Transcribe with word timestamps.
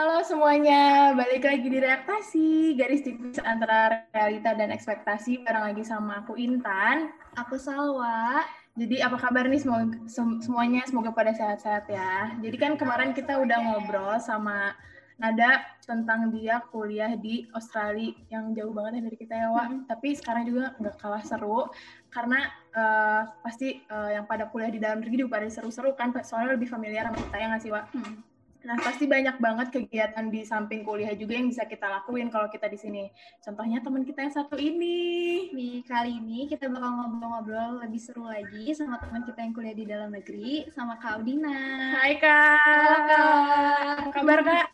Halo 0.00 0.24
semuanya, 0.24 1.12
balik 1.12 1.44
lagi 1.44 1.68
di 1.68 1.76
Reaktasi, 1.76 2.72
garis 2.72 3.04
tipis 3.04 3.36
antara 3.44 4.08
realita 4.16 4.56
dan 4.56 4.72
ekspektasi, 4.72 5.44
bareng 5.44 5.60
lagi 5.60 5.84
sama 5.84 6.24
aku 6.24 6.40
Intan. 6.40 7.12
Aku 7.36 7.60
Salwa. 7.60 8.40
Jadi 8.80 9.04
apa 9.04 9.20
kabar 9.20 9.44
nih 9.44 9.60
semoga, 9.60 10.00
semuanya, 10.40 10.88
semoga 10.88 11.12
pada 11.12 11.36
sehat-sehat 11.36 11.84
ya. 11.92 12.32
Jadi 12.40 12.56
kan 12.56 12.80
kemarin 12.80 13.12
kita 13.12 13.44
udah 13.44 13.60
ngobrol 13.60 14.16
sama 14.24 14.72
Nada 15.20 15.68
tentang 15.84 16.32
dia 16.32 16.64
kuliah 16.72 17.12
di 17.20 17.44
Australia 17.52 18.16
yang 18.32 18.56
jauh 18.56 18.72
banget 18.72 19.04
ya 19.04 19.12
dari 19.12 19.18
kita 19.20 19.34
ya, 19.36 19.52
Wak. 19.52 19.66
Hmm. 19.68 19.80
Tapi 19.84 20.16
sekarang 20.16 20.48
juga 20.48 20.72
nggak 20.80 20.96
kalah 20.96 21.20
seru 21.28 21.68
karena 22.08 22.48
uh, 22.72 23.28
pasti 23.44 23.84
uh, 23.92 24.16
yang 24.16 24.24
pada 24.24 24.48
kuliah 24.48 24.72
di 24.72 24.80
dalam 24.80 25.04
negeri 25.04 25.28
juga 25.28 25.36
pada 25.36 25.52
seru-seru 25.52 25.92
kan, 25.92 26.08
soalnya 26.24 26.56
lebih 26.56 26.72
familiar 26.72 27.04
sama 27.12 27.20
kita 27.20 27.36
ya 27.36 27.46
nggak 27.52 27.60
sih, 27.60 27.68
Wak? 27.68 27.84
Hmm. 27.92 28.29
Nah, 28.60 28.76
pasti 28.76 29.08
banyak 29.08 29.40
banget 29.40 29.72
kegiatan 29.72 30.28
di 30.28 30.44
samping 30.44 30.84
kuliah 30.84 31.16
juga 31.16 31.32
yang 31.32 31.48
bisa 31.48 31.64
kita 31.64 31.88
lakuin 31.88 32.28
kalau 32.28 32.52
kita 32.52 32.68
di 32.68 32.76
sini. 32.76 33.04
Contohnya 33.40 33.80
teman 33.80 34.04
kita 34.04 34.20
yang 34.20 34.34
satu 34.36 34.60
ini. 34.60 35.48
Nih, 35.56 35.80
kali 35.88 36.20
ini 36.20 36.44
kita 36.44 36.68
bakal 36.68 36.92
ngobrol-ngobrol 36.92 37.80
lebih 37.80 37.96
seru 37.96 38.28
lagi 38.28 38.76
sama 38.76 39.00
teman 39.00 39.24
kita 39.24 39.40
yang 39.40 39.56
kuliah 39.56 39.72
di 39.72 39.88
dalam 39.88 40.12
negeri, 40.12 40.68
sama 40.76 41.00
Kak 41.00 41.24
Audina. 41.24 41.56
Hai, 41.96 42.20
Kak. 42.20 42.60
Halo, 42.60 42.98
Kak. 43.08 43.98
Kabar, 44.12 44.38
Kak? 44.44 44.66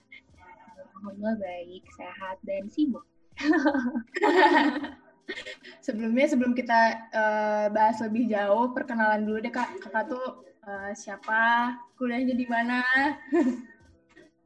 Alhamdulillah 0.98 1.36
baik, 1.38 1.86
sehat, 1.94 2.36
dan 2.42 2.66
sibuk. 2.66 3.06
Sebelumnya, 5.86 6.27
sebelum 6.27 6.55
kita 6.55 7.06
uh, 7.14 7.66
bahas 7.70 7.98
lebih 8.02 8.30
jauh, 8.30 8.74
perkenalan 8.74 9.22
dulu 9.22 9.39
deh, 9.39 9.55
Kak. 9.55 9.78
Kakak 9.78 10.11
tuh 10.11 10.42
uh, 10.66 10.91
siapa? 10.94 11.74
Kuliahnya 11.94 12.34
di 12.34 12.46
mana? 12.50 12.83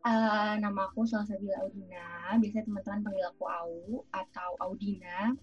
Uh, 0.01 0.57
nama 0.57 0.89
aku 0.89 1.05
Salsabila 1.05 1.61
Audina. 1.61 2.33
Biasanya 2.41 2.65
teman-teman 2.65 3.01
panggil 3.05 3.27
aku 3.29 3.45
Au 3.45 3.81
atau 4.09 4.51
Audina. 4.65 5.37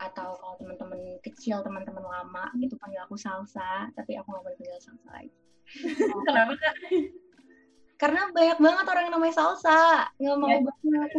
Atau 0.00 0.36
kalau 0.40 0.56
teman-teman 0.60 1.20
kecil, 1.20 1.60
teman-teman 1.60 2.04
lama 2.04 2.52
itu 2.60 2.76
panggil 2.80 3.04
aku 3.04 3.20
Salsa, 3.20 3.92
tapi 3.92 4.16
aku 4.16 4.32
nggak 4.32 4.44
boleh 4.44 4.56
panggil 4.56 4.80
Salsa 4.80 5.08
lagi. 5.12 5.32
Kenapa 6.28 6.52
kak? 6.56 6.74
Karena 7.96 8.28
banyak 8.28 8.58
banget 8.60 8.84
orang 8.92 9.02
yang 9.08 9.14
namanya 9.16 9.34
Salsa, 9.36 10.12
nggak 10.20 10.36
mau 10.36 10.48
ya. 10.52 10.60
banget. 10.64 11.10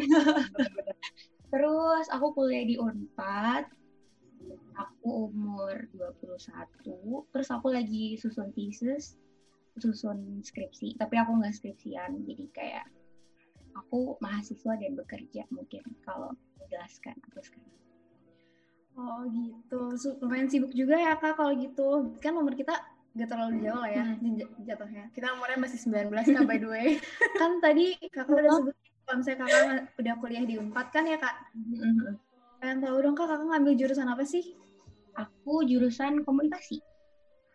Terus 1.53 2.05
aku 2.13 2.25
kuliah 2.38 2.66
di 2.66 2.75
Unpad, 2.78 3.66
aku 4.78 5.31
umur 5.31 5.89
21, 5.95 7.31
terus 7.33 7.50
aku 7.50 7.72
lagi 7.72 8.19
susun 8.19 8.52
thesis, 8.53 9.17
susun 9.80 10.42
skripsi 10.44 10.97
tapi 10.97 11.16
aku 11.17 11.38
nggak 11.38 11.53
skripsian 11.53 12.25
jadi 12.25 12.45
kayak 12.53 12.86
aku 13.78 14.17
mahasiswa 14.19 14.73
dan 14.78 14.97
bekerja 14.97 15.45
mungkin 15.53 15.86
kalau 16.02 16.34
menjelaskan 16.58 17.16
aku 17.30 17.39
sekarang. 17.45 17.75
Oh 18.97 19.22
gitu. 19.30 19.94
Lumayan 20.25 20.50
sibuk 20.50 20.73
juga 20.73 20.97
ya 20.97 21.14
kak 21.22 21.38
kalau 21.38 21.53
gitu. 21.53 22.17
Kan 22.17 22.34
umur 22.34 22.58
kita 22.58 22.73
gak 23.17 23.30
terlalu 23.30 23.66
jauh 23.66 23.78
lah 23.78 23.89
ya 23.94 24.06
hmm. 24.17 24.66
jatuhnya. 24.66 25.03
Kita 25.14 25.38
umurnya 25.38 25.58
masih 25.61 25.80
19 25.86 26.09
kak 26.34 26.45
by 26.50 26.58
the 26.58 26.69
way. 26.69 26.88
Kan 27.41 27.62
tadi 27.62 27.94
kakak 28.09 28.41
udah 28.41 28.53
sebut 28.58 28.75
kalau 29.08 29.17
misalnya 29.23 29.39
kakak 29.45 29.64
udah 30.03 30.14
kuliah 30.19 30.44
di 30.44 30.56
Unpad 30.59 30.88
kan 30.91 31.08
ya 31.08 31.16
kak? 31.16 31.36
Mm-hmm. 31.56 32.19
pengen 32.59 32.84
tahu 32.84 32.97
dong 33.00 33.16
kak 33.16 33.31
kakak 33.31 33.47
ngambil 33.47 33.73
jurusan 33.80 34.12
apa 34.12 34.23
sih? 34.28 34.52
Aku 35.16 35.64
jurusan 35.64 36.28
komunikasi. 36.28 36.84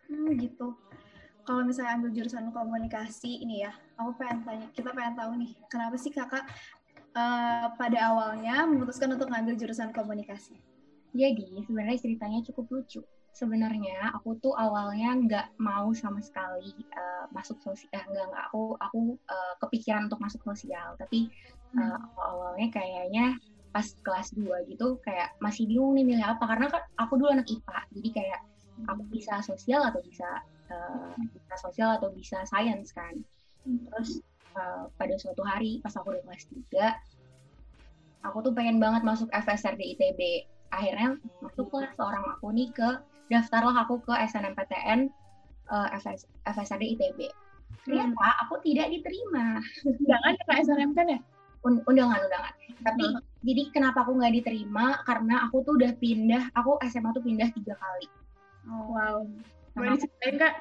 Hmm, 0.09 0.33
gitu 0.41 0.73
kalau 1.43 1.61
misalnya 1.67 1.99
ambil 1.99 2.11
jurusan 2.15 2.49
komunikasi 2.55 3.43
ini 3.43 3.67
ya, 3.67 3.71
aku 3.99 4.15
pengen 4.15 4.47
tanya, 4.47 4.67
kita 4.71 4.89
pengen 4.95 5.15
tahu 5.15 5.31
nih, 5.39 5.51
kenapa 5.67 5.95
sih 5.99 6.11
kakak 6.11 6.47
uh, 7.15 7.67
pada 7.75 7.99
awalnya 8.11 8.63
memutuskan 8.63 9.11
untuk 9.11 9.27
ngambil 9.27 9.59
jurusan 9.59 9.91
komunikasi? 9.91 10.55
Jadi 11.13 11.61
sebenarnya 11.67 11.99
ceritanya 11.99 12.39
cukup 12.47 12.65
lucu. 12.73 13.01
Sebenarnya 13.33 14.13
aku 14.13 14.37
tuh 14.37 14.53
awalnya 14.53 15.09
nggak 15.17 15.47
mau 15.57 15.89
sama 15.93 16.21
sekali 16.21 16.73
uh, 16.93 17.25
masuk 17.33 17.57
sosial, 17.65 17.89
eh, 17.91 18.05
nggak 18.05 18.25
nggak 18.29 18.43
aku 18.49 18.77
aku 18.77 18.99
uh, 19.25 19.53
kepikiran 19.61 20.05
untuk 20.05 20.21
masuk 20.21 20.41
sosial, 20.45 20.93
tapi 21.01 21.33
uh, 21.77 21.97
awalnya 22.17 22.69
kayaknya 22.69 23.37
pas 23.73 23.89
kelas 24.05 24.37
2 24.37 24.69
gitu 24.69 25.01
kayak 25.01 25.33
masih 25.41 25.65
bingung 25.65 25.97
nih 25.97 26.05
milih 26.05 26.37
apa 26.37 26.45
karena 26.45 26.69
kan 26.69 26.85
aku 26.93 27.17
dulu 27.17 27.33
anak 27.33 27.49
IPA 27.49 27.79
jadi 27.89 28.09
kayak 28.13 28.39
aku 28.85 29.01
bisa 29.09 29.41
sosial 29.41 29.81
atau 29.81 29.97
bisa 30.05 30.45
uh, 30.71 31.11
bisa 31.17 31.55
sosial 31.59 31.97
atau 31.97 32.13
bisa 32.13 32.43
science 32.47 32.93
kan. 32.95 33.17
Terus 33.63 34.23
uh, 34.57 34.89
pada 34.95 35.15
suatu 35.17 35.41
hari 35.43 35.81
pas 35.81 35.93
aku 35.97 36.13
udah 36.13 36.23
kelas 36.25 36.47
3 36.71 38.27
aku 38.27 38.37
tuh 38.39 38.53
pengen 38.55 38.79
banget 38.79 39.03
masuk 39.03 39.27
FSR 39.33 39.75
di 39.75 39.93
ITB 39.97 40.47
akhirnya 40.73 41.19
masuklah 41.43 41.91
seorang 41.93 42.23
aku 42.37 42.49
nih 42.55 42.69
ke 42.73 42.89
daftarlah 43.29 43.75
aku 43.85 44.01
ke 44.01 44.13
SNMPTN 44.31 45.11
uh, 45.69 45.87
FS, 46.01 46.25
FSRD 46.47 46.97
ITB 46.97 47.29
ternyata 47.83 48.15
hmm. 48.15 48.41
aku 48.47 48.55
tidak 48.63 48.87
diterima. 48.93 49.59
Undangan 49.83 50.33
ya 50.39 50.53
SNMP 50.61 50.97
ya? 51.03 51.19
Undangan 51.65 52.19
undangan. 52.21 52.53
Tapi 52.79 53.05
hmm. 53.11 53.21
jadi 53.43 53.61
kenapa 53.75 54.07
aku 54.07 54.15
nggak 54.15 54.33
diterima? 54.39 55.03
Karena 55.03 55.49
aku 55.49 55.65
tuh 55.67 55.73
udah 55.81 55.91
pindah 55.99 56.53
aku 56.55 56.79
SMA 56.87 57.11
tuh 57.11 57.23
pindah 57.25 57.49
tiga 57.51 57.75
kali. 57.75 58.07
Oh, 58.71 58.95
wow 58.95 59.19
boleh 59.73 59.97
diceritain 59.97 60.35
kak? 60.37 60.53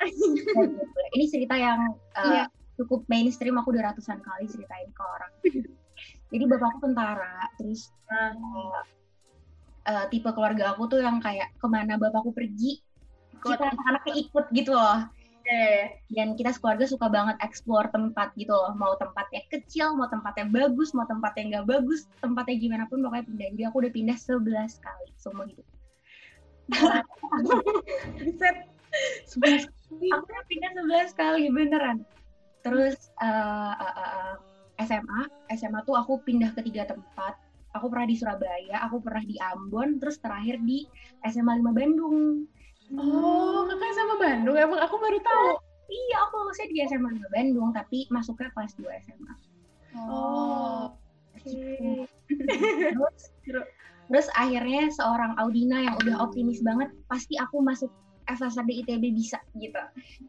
Ini 1.12 1.24
cerita 1.28 1.54
yang 1.56 1.80
uh, 2.16 2.32
yeah. 2.32 2.46
cukup 2.80 3.04
mainstream. 3.12 3.60
Aku 3.60 3.72
udah 3.72 3.92
ratusan 3.92 4.24
kali 4.24 4.48
ceritain 4.48 4.88
ke 4.88 5.02
orang. 5.04 5.32
Jadi 6.32 6.44
bapakku 6.48 6.80
tentara, 6.80 7.44
terus 7.60 7.92
uh, 8.08 8.80
uh, 9.84 10.04
tipe 10.08 10.32
keluarga 10.32 10.72
aku 10.72 10.88
tuh 10.88 11.04
yang 11.04 11.20
kayak 11.20 11.52
ke 11.60 11.66
mana 11.68 12.00
bapakku 12.00 12.32
pergi, 12.32 12.80
kita 13.36 13.68
anak-anaknya 13.68 14.14
ikut 14.16 14.46
gitu 14.56 14.72
loh. 14.72 15.04
Yeah. 15.44 15.92
Dan 16.08 16.38
kita 16.38 16.56
sekeluarga 16.56 16.88
suka 16.88 17.12
banget 17.12 17.36
explore 17.44 17.92
tempat 17.92 18.32
gitu 18.40 18.56
loh. 18.56 18.72
Mau 18.78 18.96
tempatnya 18.96 19.44
kecil, 19.52 19.92
mau 19.92 20.08
tempatnya 20.08 20.48
bagus, 20.48 20.96
mau 20.96 21.04
tempatnya 21.04 21.60
nggak 21.60 21.66
bagus, 21.68 22.08
tempatnya 22.24 22.56
gimana 22.56 22.84
pun 22.88 23.04
pokoknya 23.04 23.28
pindah. 23.28 23.48
Jadi 23.52 23.62
aku 23.68 23.76
udah 23.84 23.92
pindah 23.92 24.16
11 24.16 24.80
kali 24.80 25.06
semua 25.20 25.44
hidup. 25.44 25.66
Riset 28.22 28.71
sebelas 29.30 29.68
aku 29.90 30.24
pindah 30.48 30.70
sebelas 30.74 31.10
kali 31.16 31.48
beneran. 31.52 32.04
Terus 32.62 33.10
uh, 33.18 33.74
uh, 33.74 33.94
uh, 33.98 34.32
SMA 34.82 35.22
SMA 35.58 35.80
tuh 35.84 35.98
aku 35.98 36.22
pindah 36.22 36.54
ke 36.54 36.62
tiga 36.66 36.88
tempat. 36.88 37.36
Aku 37.72 37.88
pernah 37.88 38.04
di 38.04 38.16
Surabaya 38.20 38.84
aku 38.84 39.00
pernah 39.00 39.24
di 39.24 39.40
Ambon 39.40 39.96
terus 39.96 40.20
terakhir 40.20 40.60
di 40.60 40.84
SMA 41.24 41.56
5 41.64 41.72
Bandung. 41.72 42.44
Oh 42.92 43.64
kakak 43.64 43.90
SMA 43.96 44.16
Bandung? 44.20 44.56
Emang 44.60 44.80
aku 44.84 45.00
baru 45.00 45.18
tahu. 45.24 45.56
iya 45.92 46.16
aku 46.24 46.34
lulusnya 46.40 46.68
di 46.72 46.76
SMA 46.88 47.10
5 47.20 47.36
Bandung 47.36 47.68
tapi 47.76 48.08
masuknya 48.08 48.48
kelas 48.56 48.72
2 48.80 49.04
SMA 49.04 49.32
oh 49.96 50.92
okay. 51.36 52.08
terus 52.92 53.20
terus 54.08 54.26
akhirnya 54.36 54.88
seorang 54.92 55.36
Audina 55.40 55.78
yang 55.84 55.94
udah 56.00 56.20
optimis 56.24 56.60
banget 56.64 56.92
pasti 57.08 57.36
aku 57.36 57.60
masuk 57.60 57.92
FSRD 58.38 58.84
ITB 58.84 59.04
bisa 59.12 59.38
gitu. 59.56 59.78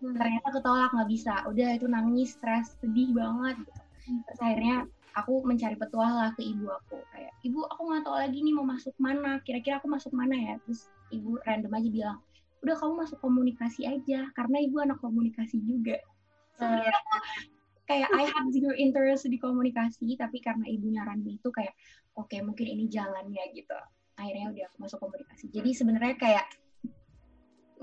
Hmm. 0.03 0.15
ternyata 0.17 0.47
ketolak 0.51 0.91
nggak 0.91 1.09
bisa. 1.09 1.33
Udah 1.47 1.69
itu 1.75 1.85
nangis 1.87 2.35
stres 2.35 2.75
sedih 2.79 3.11
banget 3.15 3.63
gitu. 3.63 3.81
Hmm. 4.03 4.19
terus 4.27 4.39
akhirnya 4.43 4.77
aku 5.13 5.45
mencari 5.45 5.75
petuah 5.77 6.11
lah 6.11 6.29
ke 6.33 6.41
ibu 6.41 6.67
aku. 6.69 6.97
Kayak 7.13 7.33
ibu 7.45 7.59
aku 7.69 7.81
nggak 7.89 8.03
tahu 8.03 8.17
lagi 8.17 8.37
nih 8.41 8.53
mau 8.53 8.65
masuk 8.65 8.95
mana. 8.97 9.39
Kira-kira 9.45 9.77
aku 9.79 9.87
masuk 9.89 10.11
mana 10.11 10.35
ya? 10.35 10.53
Terus 10.65 10.89
ibu 11.13 11.37
random 11.45 11.73
aja 11.73 11.89
bilang 11.89 12.17
udah 12.63 12.75
kamu 12.79 12.93
masuk 13.05 13.17
komunikasi 13.21 13.85
aja. 13.85 14.27
Karena 14.33 14.57
ibu 14.59 14.75
anak 14.81 14.99
komunikasi 14.99 15.61
juga. 15.63 15.97
Sebenarnya 16.57 16.99
kayak 17.83 18.09
I 18.15 18.23
have 18.31 18.47
zero 18.55 18.71
interest 18.73 19.27
di 19.27 19.37
komunikasi 19.37 20.15
tapi 20.15 20.39
karena 20.39 20.65
ibu 20.71 20.87
nyaran 20.87 21.19
itu 21.27 21.51
kayak 21.51 21.75
oke 22.15 22.31
okay, 22.31 22.39
mungkin 22.39 22.67
ini 22.67 22.89
jalannya 22.89 23.43
gitu. 23.53 23.77
Akhirnya 24.17 24.53
udah 24.53 24.67
masuk 24.81 24.99
komunikasi. 25.01 25.49
Jadi 25.49 25.69
sebenarnya 25.73 26.15
kayak 26.17 26.45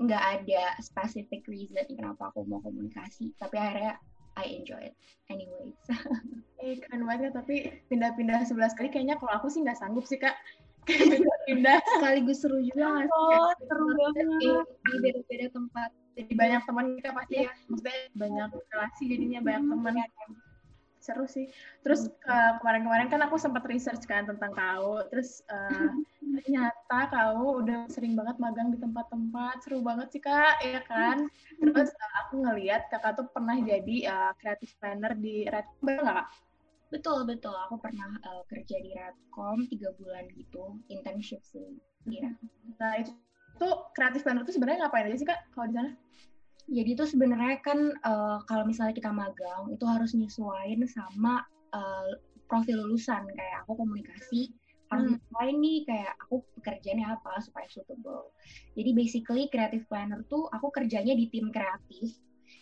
nggak 0.01 0.23
ada 0.41 0.63
specific 0.81 1.45
reason 1.45 1.85
kenapa 1.93 2.33
aku 2.33 2.41
mau 2.49 2.61
komunikasi 2.65 3.31
tapi 3.37 3.55
akhirnya 3.61 4.01
I 4.39 4.45
enjoy 4.57 4.91
it 4.91 4.95
anyways. 5.27 5.75
Eh 6.61 6.77
keren 6.77 7.09
banget 7.09 7.33
tapi 7.33 7.73
pindah-pindah 7.89 8.45
sebelas 8.45 8.77
kali 8.77 8.93
kayaknya 8.93 9.17
kalau 9.17 9.33
aku 9.33 9.49
sih 9.49 9.65
nggak 9.65 9.81
sanggup 9.81 10.05
sih 10.05 10.21
kak. 10.21 10.37
Pindah-pindah. 10.85 11.81
Sekaligus 11.97 12.45
seru 12.45 12.61
juga 12.61 13.01
oh 13.09 13.49
seru 13.65 13.85
banget. 13.97 14.65
di 14.69 14.97
beda-beda 15.01 15.47
tempat. 15.49 15.89
Jadi 16.13 16.33
banyak 16.37 16.61
teman 16.69 16.85
kita 17.01 17.09
pasti 17.17 17.35
ya. 17.41 17.51
Maksudnya 17.65 17.97
banyak 18.13 18.49
relasi 18.77 19.03
jadinya 19.09 19.39
banyak 19.41 19.63
teman 19.73 19.95
seru 21.01 21.25
sih. 21.25 21.49
Terus 21.81 22.07
uh, 22.29 22.61
kemarin-kemarin 22.61 23.09
kan 23.09 23.21
aku 23.25 23.35
sempat 23.41 23.65
research 23.67 24.05
kan 24.05 24.29
tentang 24.29 24.53
kau. 24.53 25.01
Terus 25.09 25.41
uh, 25.49 25.91
ternyata 26.37 26.97
kau 27.09 27.59
udah 27.59 27.89
sering 27.89 28.13
banget 28.13 28.37
magang 28.37 28.69
di 28.69 28.77
tempat-tempat 28.77 29.65
seru 29.65 29.81
banget 29.81 30.07
sih 30.13 30.21
kak, 30.21 30.61
ya 30.61 30.81
kan? 30.85 31.27
Terus 31.57 31.89
uh, 31.91 32.13
aku 32.25 32.45
ngeliat 32.45 32.87
kakak 32.93 33.17
tuh 33.19 33.27
pernah 33.33 33.57
jadi 33.59 33.97
uh, 34.07 34.31
creative 34.37 34.71
planner 34.77 35.13
di 35.17 35.49
Red 35.49 35.67
Bull 35.81 35.99
nggak 35.99 36.15
kak? 36.21 36.29
Betul 36.91 37.23
betul. 37.25 37.55
Aku 37.67 37.79
pernah 37.81 38.07
uh, 38.27 38.43
kerja 38.51 38.77
di 38.77 38.91
Redcom 38.93 39.65
tiga 39.71 39.95
bulan 39.97 40.27
gitu, 40.35 40.77
internship 40.91 41.41
sih. 41.41 41.79
Iya. 42.05 42.35
Nah 42.77 42.93
itu 42.99 43.11
tuh 43.55 43.89
kreatif 43.95 44.25
planner 44.27 44.43
tuh 44.43 44.53
sebenarnya 44.55 44.85
ngapain 44.85 45.07
aja 45.07 45.17
sih 45.17 45.27
kak 45.27 45.39
kalau 45.55 45.71
di 45.71 45.75
sana? 45.79 45.91
Jadi 46.69 46.89
itu 46.93 47.05
sebenarnya 47.07 47.57
kan 47.63 47.79
uh, 48.05 48.43
kalau 48.45 48.63
misalnya 48.67 48.93
kita 48.93 49.11
magang 49.13 49.71
itu 49.73 49.85
harus 49.87 50.11
nyesuaiin 50.13 50.85
sama 50.85 51.41
uh, 51.73 52.09
profil 52.45 52.83
lulusan 52.85 53.25
kayak 53.33 53.63
aku 53.65 53.79
komunikasi 53.79 54.51
harus 54.91 55.15
hmm. 55.15 55.55
nih 55.63 55.87
kayak 55.87 56.19
aku 56.27 56.43
pekerjaannya 56.59 57.07
apa 57.15 57.39
supaya 57.39 57.63
suitable. 57.71 58.35
Jadi 58.75 58.91
basically 58.91 59.47
creative 59.47 59.87
planner 59.87 60.19
tuh 60.27 60.51
aku 60.51 60.67
kerjanya 60.67 61.15
di 61.15 61.31
tim 61.31 61.47
kreatif 61.47 62.11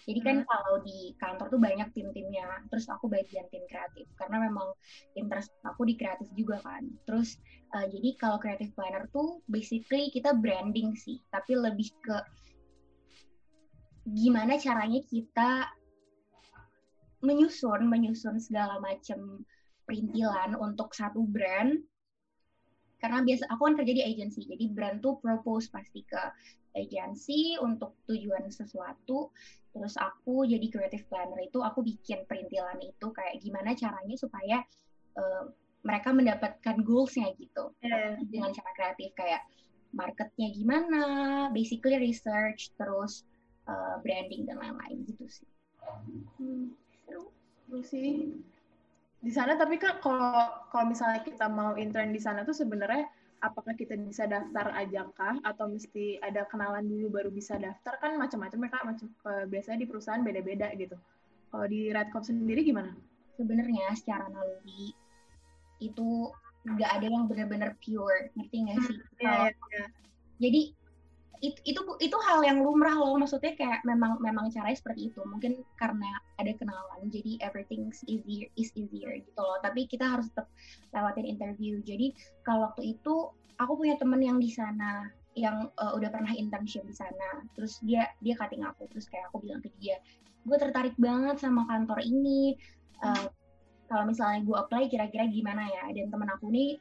jadi 0.09 0.19
kan 0.25 0.37
hmm. 0.41 0.47
kalau 0.49 0.75
di 0.81 1.13
kantor 1.21 1.47
tuh 1.53 1.61
banyak 1.61 1.89
tim-timnya, 1.93 2.65
terus 2.73 2.89
aku 2.89 3.05
bagian 3.05 3.45
tim 3.53 3.61
kreatif 3.69 4.09
karena 4.17 4.49
memang 4.49 4.73
interest 5.13 5.53
aku 5.65 5.85
di 5.85 5.93
kreatif 5.93 6.25
juga 6.33 6.57
kan. 6.65 6.89
Terus 7.05 7.37
uh, 7.77 7.85
jadi 7.85 8.17
kalau 8.17 8.41
creative 8.41 8.73
planner 8.73 9.05
tuh 9.13 9.41
basically 9.45 10.09
kita 10.09 10.33
branding 10.33 10.97
sih, 10.97 11.21
tapi 11.29 11.53
lebih 11.53 11.93
ke 12.01 12.17
gimana 14.13 14.57
caranya 14.57 15.01
kita 15.05 15.69
menyusun 17.19 17.83
menyusun 17.83 18.39
segala 18.39 18.79
macam 18.79 19.43
perintilan 19.83 20.55
untuk 20.55 20.95
satu 20.95 21.25
brand. 21.25 21.75
Karena 22.99 23.23
biasa 23.23 23.47
aku 23.47 23.61
kan 23.63 23.75
kerja 23.79 23.93
di 23.95 24.03
agency 24.03 24.43
jadi 24.43 24.65
brand 24.71 24.99
tuh 24.99 25.17
propose 25.23 25.71
pasti 25.71 26.03
ke 26.03 26.19
agency 26.75 27.55
untuk 27.59 27.95
tujuan 28.07 28.51
sesuatu. 28.51 29.31
Terus 29.71 29.95
aku 29.95 30.43
jadi 30.43 30.67
creative 30.67 31.07
planner 31.07 31.39
itu 31.39 31.63
aku 31.63 31.79
bikin 31.81 32.27
perintilan 32.27 32.79
itu 32.83 33.07
kayak 33.15 33.39
gimana 33.39 33.71
caranya 33.75 34.15
supaya 34.19 34.57
uh, 35.15 35.47
mereka 35.79 36.11
mendapatkan 36.11 36.75
goalsnya 36.83 37.31
gitu. 37.39 37.71
Yeah. 37.79 38.19
dengan 38.27 38.51
cara 38.51 38.71
kreatif? 38.75 39.15
Kayak 39.15 39.47
marketnya 39.95 40.51
gimana, 40.53 41.03
basically 41.55 41.97
research 41.97 42.75
terus 42.77 43.25
uh, 43.69 43.95
branding 44.01 44.49
dan 44.49 44.57
lain-lain 44.57 45.05
gitu 45.05 45.25
sih. 45.29 45.47
Hmm, 46.41 46.73
seru. 47.05 47.29
Sih. 47.85 48.41
Di 49.21 49.31
sana 49.35 49.53
tapi 49.59 49.77
kak 49.77 50.01
kalau 50.01 50.65
kalau 50.73 50.85
misalnya 50.89 51.21
kita 51.21 51.45
mau 51.45 51.77
intern 51.77 52.09
di 52.09 52.17
sana 52.17 52.41
tuh 52.41 52.55
sebenarnya 52.57 53.05
apakah 53.39 53.77
kita 53.77 53.93
bisa 53.99 54.25
daftar 54.25 54.73
aja 54.73 55.05
kah? 55.13 55.37
Atau 55.45 55.69
mesti 55.69 56.17
ada 56.19 56.49
kenalan 56.49 56.89
dulu 56.89 57.21
baru 57.21 57.29
bisa 57.29 57.61
daftar? 57.61 58.01
Kan 58.01 58.17
macam-macam 58.17 58.59
ya 58.65 58.69
kak. 58.73 58.83
Macam 58.89 59.07
biasanya 59.47 59.85
di 59.85 59.87
perusahaan 59.87 60.23
beda-beda 60.25 60.73
gitu. 60.73 60.97
Kalau 61.49 61.65
di 61.69 61.93
Redcom 61.93 62.25
sendiri 62.25 62.65
gimana? 62.65 62.93
Sebenarnya 63.37 63.93
secara 63.95 64.27
naluri 64.27 64.91
itu 65.79 66.29
nggak 66.67 66.91
ada 66.99 67.07
yang 67.07 67.25
benar-benar 67.29 67.77
pure. 67.79 68.33
Ngerti 68.35 68.57
nggak 68.65 68.77
sih? 68.83 68.97
hmm, 68.97 69.23
yeah, 69.23 69.51
yeah. 69.51 69.87
jadi 70.41 70.61
itu 71.39 71.59
itu 71.63 71.81
itu 72.03 72.17
hal 72.27 72.43
yang 72.43 72.59
lumrah 72.59 72.99
loh 72.99 73.15
maksudnya 73.15 73.55
kayak 73.55 73.79
memang 73.87 74.19
memang 74.19 74.51
caranya 74.51 74.75
seperti 74.75 75.11
itu. 75.11 75.23
Mungkin 75.23 75.63
karena 75.79 76.19
ada 76.35 76.51
kenalan 76.55 77.07
jadi 77.07 77.39
everything 77.39 77.87
easier 78.11 78.51
is 78.59 78.75
easier 78.75 79.15
gitu 79.23 79.39
loh. 79.39 79.55
Tapi 79.63 79.87
kita 79.87 80.03
harus 80.03 80.27
tetap 80.31 80.51
lewatin 80.91 81.27
interview. 81.27 81.79
Jadi 81.83 82.11
kalau 82.43 82.67
waktu 82.67 82.99
itu 82.99 83.31
aku 83.55 83.73
punya 83.79 83.95
temen 83.95 84.19
yang 84.19 84.37
di 84.39 84.51
sana 84.51 85.07
yang 85.37 85.71
uh, 85.79 85.95
udah 85.95 86.11
pernah 86.11 86.35
internship 86.35 86.83
di 86.83 86.95
sana. 86.95 87.47
Terus 87.55 87.79
dia 87.87 88.11
dia 88.19 88.35
cutting 88.35 88.67
aku. 88.67 88.91
Terus 88.91 89.07
kayak 89.07 89.31
aku 89.31 89.39
bilang 89.47 89.63
ke 89.63 89.71
dia 89.79 89.95
gue 90.39 90.57
tertarik 90.57 90.95
banget 90.99 91.39
sama 91.39 91.63
kantor 91.67 92.03
ini. 92.03 92.59
Uh, 92.99 93.31
kalau 93.87 94.05
misalnya 94.05 94.45
gue 94.45 94.57
apply 94.59 94.91
kira-kira 94.91 95.25
gimana 95.31 95.65
ya? 95.65 95.87
Dan 95.95 96.11
temen 96.11 96.29
aku 96.29 96.51
nih 96.51 96.77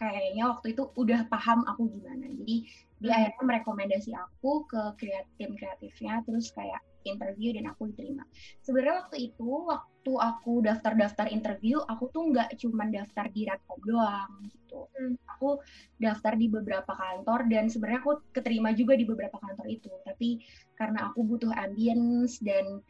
kayaknya 0.00 0.48
waktu 0.48 0.72
itu 0.72 0.88
udah 0.96 1.28
paham 1.28 1.62
aku 1.68 1.84
gimana. 1.92 2.26
Jadi 2.32 2.64
dia 3.00 3.16
hmm. 3.16 3.18
akhirnya 3.18 3.42
merekomendasi 3.48 4.10
aku 4.12 4.68
ke 4.68 4.82
kreatif 5.00 5.32
tim 5.40 5.52
kreatifnya 5.56 6.20
terus 6.28 6.52
kayak 6.52 6.80
interview 7.08 7.56
dan 7.56 7.72
aku 7.72 7.88
diterima 7.88 8.28
sebenarnya 8.60 9.08
waktu 9.08 9.16
itu 9.32 9.48
waktu 9.64 10.12
aku 10.20 10.60
daftar-daftar 10.60 11.32
interview 11.32 11.80
aku 11.88 12.12
tuh 12.12 12.28
nggak 12.28 12.60
cuma 12.60 12.84
daftar 12.92 13.26
di 13.32 13.48
Radcom 13.48 13.80
doang 13.88 14.30
gitu 14.44 14.84
hmm. 14.84 15.16
aku 15.24 15.64
daftar 15.96 16.36
di 16.36 16.46
beberapa 16.52 16.92
kantor 16.92 17.48
dan 17.48 17.72
sebenarnya 17.72 18.04
aku 18.04 18.12
keterima 18.36 18.76
juga 18.76 19.00
di 19.00 19.08
beberapa 19.08 19.40
kantor 19.40 19.66
itu 19.72 19.90
tapi 20.04 20.44
karena 20.76 21.08
aku 21.08 21.24
butuh 21.24 21.50
ambience 21.56 22.36
dan 22.44 22.84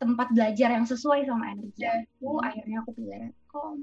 tempat 0.00 0.32
belajar 0.32 0.72
yang 0.72 0.84
sesuai 0.84 1.24
sama 1.24 1.56
energi 1.56 1.80
yeah. 1.80 2.04
aku 2.20 2.44
akhirnya 2.44 2.84
aku 2.84 2.90
pilih 2.92 3.16
Radcom 3.24 3.76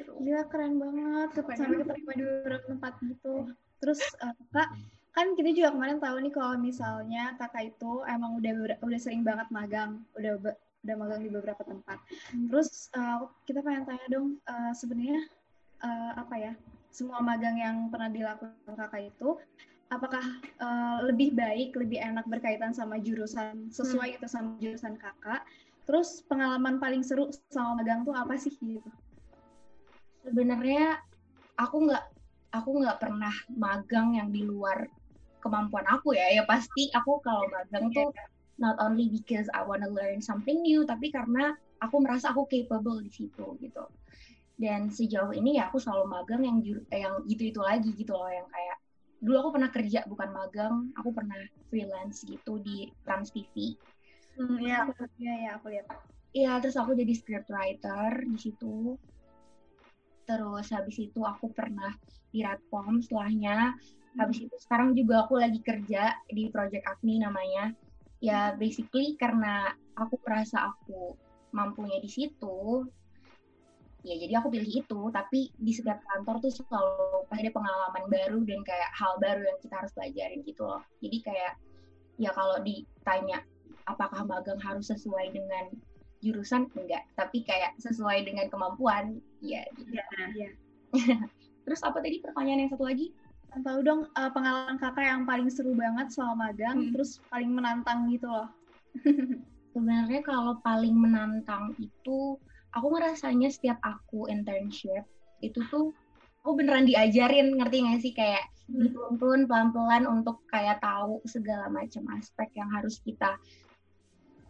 Gila 0.00 0.42
keren 0.48 0.74
banget 0.80 1.28
sampai 1.36 1.82
keterima 1.82 2.12
di 2.16 2.24
beberapa 2.24 2.64
tempat 2.68 2.92
gitu. 3.04 3.34
Terus 3.82 4.00
uh, 4.22 4.34
kak 4.54 4.70
kan 5.12 5.36
kita 5.36 5.52
juga 5.52 5.76
kemarin 5.76 6.00
tahu 6.00 6.16
nih 6.24 6.32
kalau 6.32 6.56
misalnya 6.56 7.36
kakak 7.36 7.76
itu 7.76 8.00
emang 8.08 8.40
udah 8.40 8.80
udah 8.80 9.00
sering 9.00 9.20
banget 9.20 9.44
magang, 9.52 10.00
udah 10.16 10.40
udah 10.82 10.94
magang 10.96 11.20
di 11.20 11.30
beberapa 11.30 11.62
tempat. 11.62 12.00
Hmm. 12.32 12.48
Terus 12.48 12.88
uh, 12.96 13.28
kita 13.44 13.60
pengen 13.60 13.84
tanya 13.84 14.06
dong 14.08 14.40
uh, 14.48 14.72
sebenarnya 14.72 15.20
uh, 15.84 16.12
apa 16.16 16.34
ya 16.40 16.52
semua 16.92 17.20
magang 17.20 17.56
yang 17.56 17.76
pernah 17.88 18.08
dilakukan 18.08 18.76
kakak 18.76 19.12
itu 19.12 19.36
apakah 19.92 20.24
uh, 20.56 21.04
lebih 21.04 21.36
baik, 21.36 21.76
lebih 21.76 22.00
enak 22.00 22.24
berkaitan 22.24 22.72
sama 22.72 22.96
jurusan 22.96 23.68
sesuai 23.68 24.16
hmm. 24.16 24.16
itu 24.16 24.26
sama 24.28 24.56
jurusan 24.56 24.96
kakak? 24.96 25.44
Terus 25.84 26.24
pengalaman 26.24 26.80
paling 26.80 27.04
seru 27.04 27.28
sama 27.52 27.82
magang 27.82 28.06
tuh 28.06 28.16
apa 28.16 28.38
sih 28.40 28.54
gitu? 28.56 28.88
Sebenarnya 30.22 30.98
aku 31.58 31.90
nggak 31.90 32.04
aku 32.52 32.70
nggak 32.84 32.98
pernah 33.00 33.34
magang 33.52 34.16
yang 34.16 34.28
di 34.30 34.46
luar 34.46 34.86
kemampuan 35.42 35.84
aku 35.90 36.14
ya. 36.14 36.30
Ya 36.30 36.42
pasti 36.46 36.88
aku 36.94 37.18
kalau 37.20 37.48
magang 37.50 37.90
tuh 37.90 38.14
not 38.60 38.78
only 38.78 39.10
because 39.10 39.50
I 39.50 39.66
wanna 39.66 39.90
learn 39.90 40.22
something 40.22 40.62
new 40.62 40.86
tapi 40.86 41.10
karena 41.10 41.56
aku 41.82 41.98
merasa 41.98 42.30
aku 42.30 42.46
capable 42.46 43.02
di 43.02 43.10
situ 43.10 43.58
gitu. 43.58 43.84
Dan 44.54 44.92
sejauh 44.92 45.34
ini 45.34 45.58
ya 45.58 45.66
aku 45.72 45.82
selalu 45.82 46.06
magang 46.06 46.42
yang 46.46 46.58
yang 46.92 47.14
gitu 47.26 47.50
itu 47.50 47.60
lagi 47.60 47.90
gitu 47.98 48.14
loh 48.14 48.30
yang 48.30 48.46
kayak 48.46 48.76
dulu 49.22 49.36
aku 49.38 49.50
pernah 49.54 49.70
kerja 49.70 50.00
bukan 50.10 50.28
magang 50.34 50.74
aku 50.98 51.14
pernah 51.14 51.38
freelance 51.70 52.26
gitu 52.26 52.58
di 52.58 52.90
Trans 53.06 53.30
TV 53.30 53.78
hmm, 54.34 54.58
ya 54.58 54.82
aku 54.82 55.06
ya, 55.22 55.34
ya 55.46 55.50
aku 55.62 55.70
lihat. 55.70 55.86
Iya, 56.32 56.52
terus 56.64 56.80
aku 56.80 56.96
jadi 56.96 57.12
script 57.12 57.48
writer 57.52 58.24
di 58.24 58.38
situ 58.40 58.96
terus 60.24 60.70
habis 60.70 60.96
itu 60.98 61.20
aku 61.22 61.50
pernah 61.52 61.92
di 62.32 62.40
Radcom 62.42 63.02
setelahnya. 63.02 63.76
Habis 64.16 64.44
hmm. 64.44 64.46
itu 64.48 64.56
sekarang 64.60 64.90
juga 64.92 65.24
aku 65.24 65.40
lagi 65.40 65.60
kerja 65.60 66.16
di 66.28 66.48
Project 66.48 66.84
Agni 66.88 67.20
namanya. 67.20 67.72
Ya 68.22 68.54
basically 68.54 69.18
karena 69.18 69.74
aku 69.98 70.16
merasa 70.22 70.72
aku 70.72 71.18
mampunya 71.52 72.00
di 72.00 72.08
situ 72.08 72.86
ya 74.02 74.18
jadi 74.18 74.42
aku 74.42 74.50
pilih 74.50 74.82
itu. 74.82 75.00
Tapi 75.10 75.50
di 75.56 75.72
setiap 75.72 76.02
kantor 76.06 76.42
tuh 76.42 76.52
selalu 76.52 77.26
pasti 77.30 77.48
ada 77.48 77.52
pengalaman 77.54 78.04
baru 78.10 78.40
dan 78.46 78.60
kayak 78.66 78.90
hal 78.94 79.12
baru 79.22 79.42
yang 79.46 79.58
kita 79.62 79.74
harus 79.78 79.92
pelajarin 79.94 80.40
gitu 80.44 80.62
loh. 80.66 80.82
Jadi 81.00 81.18
kayak 81.22 81.52
ya 82.20 82.30
kalau 82.36 82.60
ditanya 82.60 83.40
apakah 83.88 84.22
magang 84.22 84.60
harus 84.62 84.86
sesuai 84.90 85.34
dengan 85.34 85.74
jurusan 86.22 86.70
enggak 86.78 87.02
tapi 87.18 87.42
kayak 87.42 87.74
sesuai 87.82 88.22
dengan 88.22 88.46
kemampuan 88.48 89.18
ya 89.42 89.66
gitu. 89.74 89.98
ya, 89.98 90.06
ya. 90.38 90.50
terus 91.66 91.82
apa 91.82 91.98
tadi 91.98 92.22
pertanyaan 92.22 92.66
yang 92.66 92.70
satu 92.70 92.86
lagi 92.86 93.10
tahu 93.60 93.84
dong 93.84 94.08
uh, 94.16 94.30
pengalaman 94.32 94.80
kakak 94.80 95.04
yang 95.04 95.28
paling 95.28 95.52
seru 95.52 95.76
banget 95.76 96.08
selama 96.08 96.48
magang 96.48 96.88
hmm. 96.88 96.90
terus 96.96 97.20
paling 97.28 97.52
menantang 97.52 98.08
gitu 98.08 98.24
loh 98.24 98.48
sebenarnya 99.76 100.24
kalau 100.24 100.56
paling 100.64 100.96
menantang 100.96 101.76
itu 101.76 102.40
aku 102.72 102.86
ngerasanya 102.96 103.52
setiap 103.52 103.76
aku 103.84 104.24
internship 104.32 105.04
itu 105.44 105.60
tuh 105.68 105.92
aku 106.42 106.56
beneran 106.56 106.88
diajarin 106.88 107.60
ngerti 107.60 107.76
gak 107.84 108.00
sih 108.00 108.12
kayak 108.16 108.44
hmm. 108.72 108.88
dituntun 108.88 109.44
pelan-pelan 109.44 110.08
untuk 110.08 110.40
kayak 110.48 110.80
tahu 110.80 111.20
segala 111.28 111.68
macam 111.68 112.08
aspek 112.16 112.48
yang 112.56 112.72
harus 112.72 113.04
kita 113.04 113.36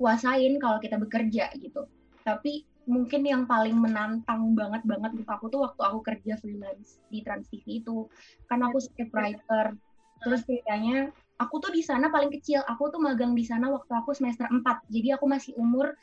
kuasain 0.03 0.59
kalau 0.59 0.83
kita 0.83 0.99
bekerja 0.99 1.55
gitu. 1.63 1.87
Tapi 2.27 2.67
mungkin 2.91 3.23
yang 3.23 3.47
paling 3.47 3.79
menantang 3.79 4.59
banget 4.59 4.83
banget 4.83 5.15
untuk 5.15 5.31
aku 5.31 5.47
tuh 5.47 5.61
waktu 5.63 5.79
aku 5.87 5.99
kerja 6.03 6.35
freelance 6.43 6.99
di 7.07 7.23
Trans 7.23 7.47
TV 7.47 7.79
itu. 7.79 8.11
Karena 8.51 8.67
aku 8.75 8.83
script 8.83 9.15
writer. 9.15 9.79
Terus 10.27 10.43
ceritanya 10.43 11.15
aku 11.39 11.63
tuh 11.63 11.71
di 11.71 11.87
sana 11.87 12.11
paling 12.11 12.35
kecil. 12.35 12.67
Aku 12.67 12.91
tuh 12.91 12.99
magang 12.99 13.39
di 13.39 13.47
sana 13.47 13.71
waktu 13.71 13.95
aku 13.95 14.11
semester 14.11 14.51
4 14.51 14.91
jadi 14.91 15.15
aku 15.15 15.31
masih 15.31 15.55
umur 15.55 15.95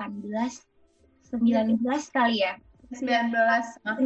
18 0.00 0.24
19 1.28 1.84
kali 2.16 2.40
ya. 2.40 2.56
19 2.88 3.28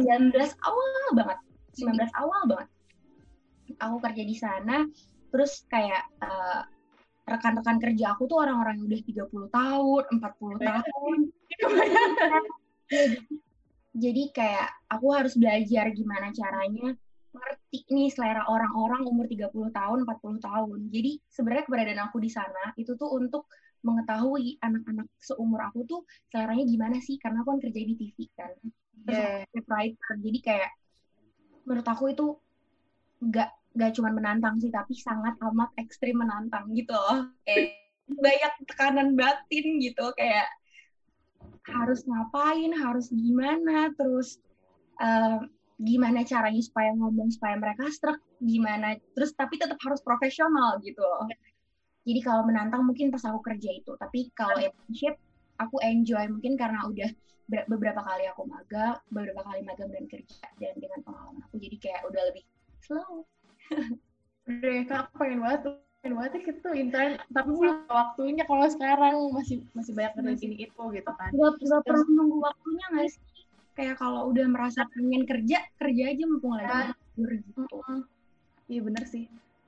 19 0.03 0.67
awal 0.67 0.91
banget. 1.15 1.39
19 1.79 2.11
awal 2.19 2.41
banget. 2.51 2.67
Aku 3.79 3.95
kerja 4.03 4.23
di 4.27 4.35
sana. 4.35 4.83
Terus 5.29 5.63
kayak 5.69 6.09
uh, 6.25 6.65
rekan-rekan 7.29 7.77
kerja 7.77 8.17
aku 8.17 8.25
tuh 8.25 8.41
orang-orang 8.41 8.81
yang 8.81 8.87
udah 8.89 9.01
30 9.05 9.49
tahun, 9.53 10.03
40 10.17 10.57
tahun. 10.59 11.17
jadi 14.03 14.23
kayak 14.33 14.69
aku 14.89 15.07
harus 15.13 15.33
belajar 15.37 15.85
gimana 15.93 16.33
caranya 16.33 16.97
ngerti 17.29 17.85
nih 17.93 18.09
selera 18.09 18.45
orang-orang 18.49 19.05
umur 19.05 19.29
30 19.29 19.69
tahun, 19.69 19.97
40 20.05 20.41
tahun. 20.41 20.79
Jadi 20.89 21.11
sebenarnya 21.29 21.63
keberadaan 21.69 22.01
aku 22.09 22.17
di 22.17 22.29
sana 22.33 22.73
itu 22.73 22.97
tuh 22.97 23.13
untuk 23.13 23.45
mengetahui 23.79 24.59
anak-anak 24.59 25.07
seumur 25.21 25.63
aku 25.63 25.87
tuh 25.87 26.01
seleranya 26.27 26.67
gimana 26.67 26.97
sih 26.99 27.15
karena 27.15 27.45
aku 27.45 27.55
kan 27.55 27.59
kerja 27.63 27.81
di 27.85 27.95
TV 27.95 28.17
kan. 28.33 28.51
Terus 29.05 29.45
yeah. 29.45 29.63
writer. 29.69 30.13
Jadi 30.19 30.39
kayak 30.41 30.71
menurut 31.63 31.87
aku 31.87 32.03
itu 32.11 32.27
nggak 33.19 33.49
nggak 33.75 33.91
cuma 33.95 34.09
menantang 34.09 34.57
sih 34.57 34.73
tapi 34.73 34.97
sangat 34.97 35.37
amat 35.39 35.69
ekstrim 35.77 36.17
menantang 36.17 36.69
gitu 36.73 36.93
loh. 36.93 37.29
Kayak 37.45 37.79
banyak 38.09 38.53
tekanan 38.65 39.13
batin 39.13 39.77
gitu 39.81 40.09
kayak 40.17 40.49
harus 41.69 42.01
ngapain, 42.09 42.73
harus 42.73 43.13
gimana, 43.13 43.93
terus 43.93 44.41
uh, 44.97 45.37
gimana 45.79 46.25
caranya 46.25 46.59
supaya 46.59 46.91
ngomong 46.97 47.29
supaya 47.31 47.55
mereka 47.55 47.87
struck 47.87 48.19
gimana 48.43 48.99
terus 49.15 49.31
tapi 49.31 49.55
tetap 49.55 49.79
harus 49.79 50.01
profesional 50.01 50.81
gitu 50.81 50.99
loh. 50.99 51.29
Jadi 52.03 52.19
kalau 52.25 52.43
menantang 52.47 52.83
mungkin 52.83 53.13
pas 53.13 53.21
aku 53.23 53.39
kerja 53.45 53.69
itu 53.69 53.93
tapi 53.95 54.33
kalau 54.33 54.57
internship 54.57 55.15
aku 55.61 55.77
enjoy. 55.85 56.25
Mungkin 56.25 56.57
karena 56.57 56.89
udah 56.89 57.09
beberapa 57.49 58.01
kali 58.05 58.29
aku 58.29 58.45
magang 58.45 58.97
beberapa 59.09 59.41
kali 59.41 59.65
magang 59.65 59.89
dan 59.89 60.05
kerja 60.05 60.45
dan 60.61 60.73
dengan 60.77 61.01
pengalaman 61.01 61.41
aku 61.49 61.57
jadi 61.57 61.77
kayak 61.81 62.01
udah 62.05 62.21
lebih 62.29 62.45
slow 62.85 63.25
udah 64.49 64.75
kak 64.89 64.99
aku 65.05 65.13
pengen 65.21 65.39
banget 65.45 65.61
pengen 65.99 66.13
banget 66.15 66.31
ya 66.31 66.39
gitu 66.47 66.69
intern 66.71 67.13
tapi 67.29 67.49
belum 67.51 67.85
waktunya 67.91 68.43
kalau 68.47 68.65
sekarang. 68.71 69.15
Masih 69.35 69.57
masih 69.75 69.91
banyak 69.93 70.13
kerja 70.15 70.33
ini 70.47 70.57
itu 70.65 70.83
gitu 70.95 71.11
kan. 71.11 71.29
Gak, 71.35 71.53
gak 71.59 71.81
perlu 71.83 72.07
nunggu 72.07 72.37
waktunya 72.39 72.85
nggak 72.95 73.07
sih? 73.11 73.21
Kayak 73.75 73.95
kalau 73.99 74.21
udah 74.31 74.45
merasa 74.47 74.87
pengen 74.91 75.23
kerja 75.27 75.57
kerja 75.79 76.03
aja 76.11 76.23
mumpung 76.27 76.55
lagi 76.55 76.95
libur 77.19 77.29
gitu. 77.35 77.63
Iya 78.71 78.81
bener 78.85 79.03
sih. 79.07 79.25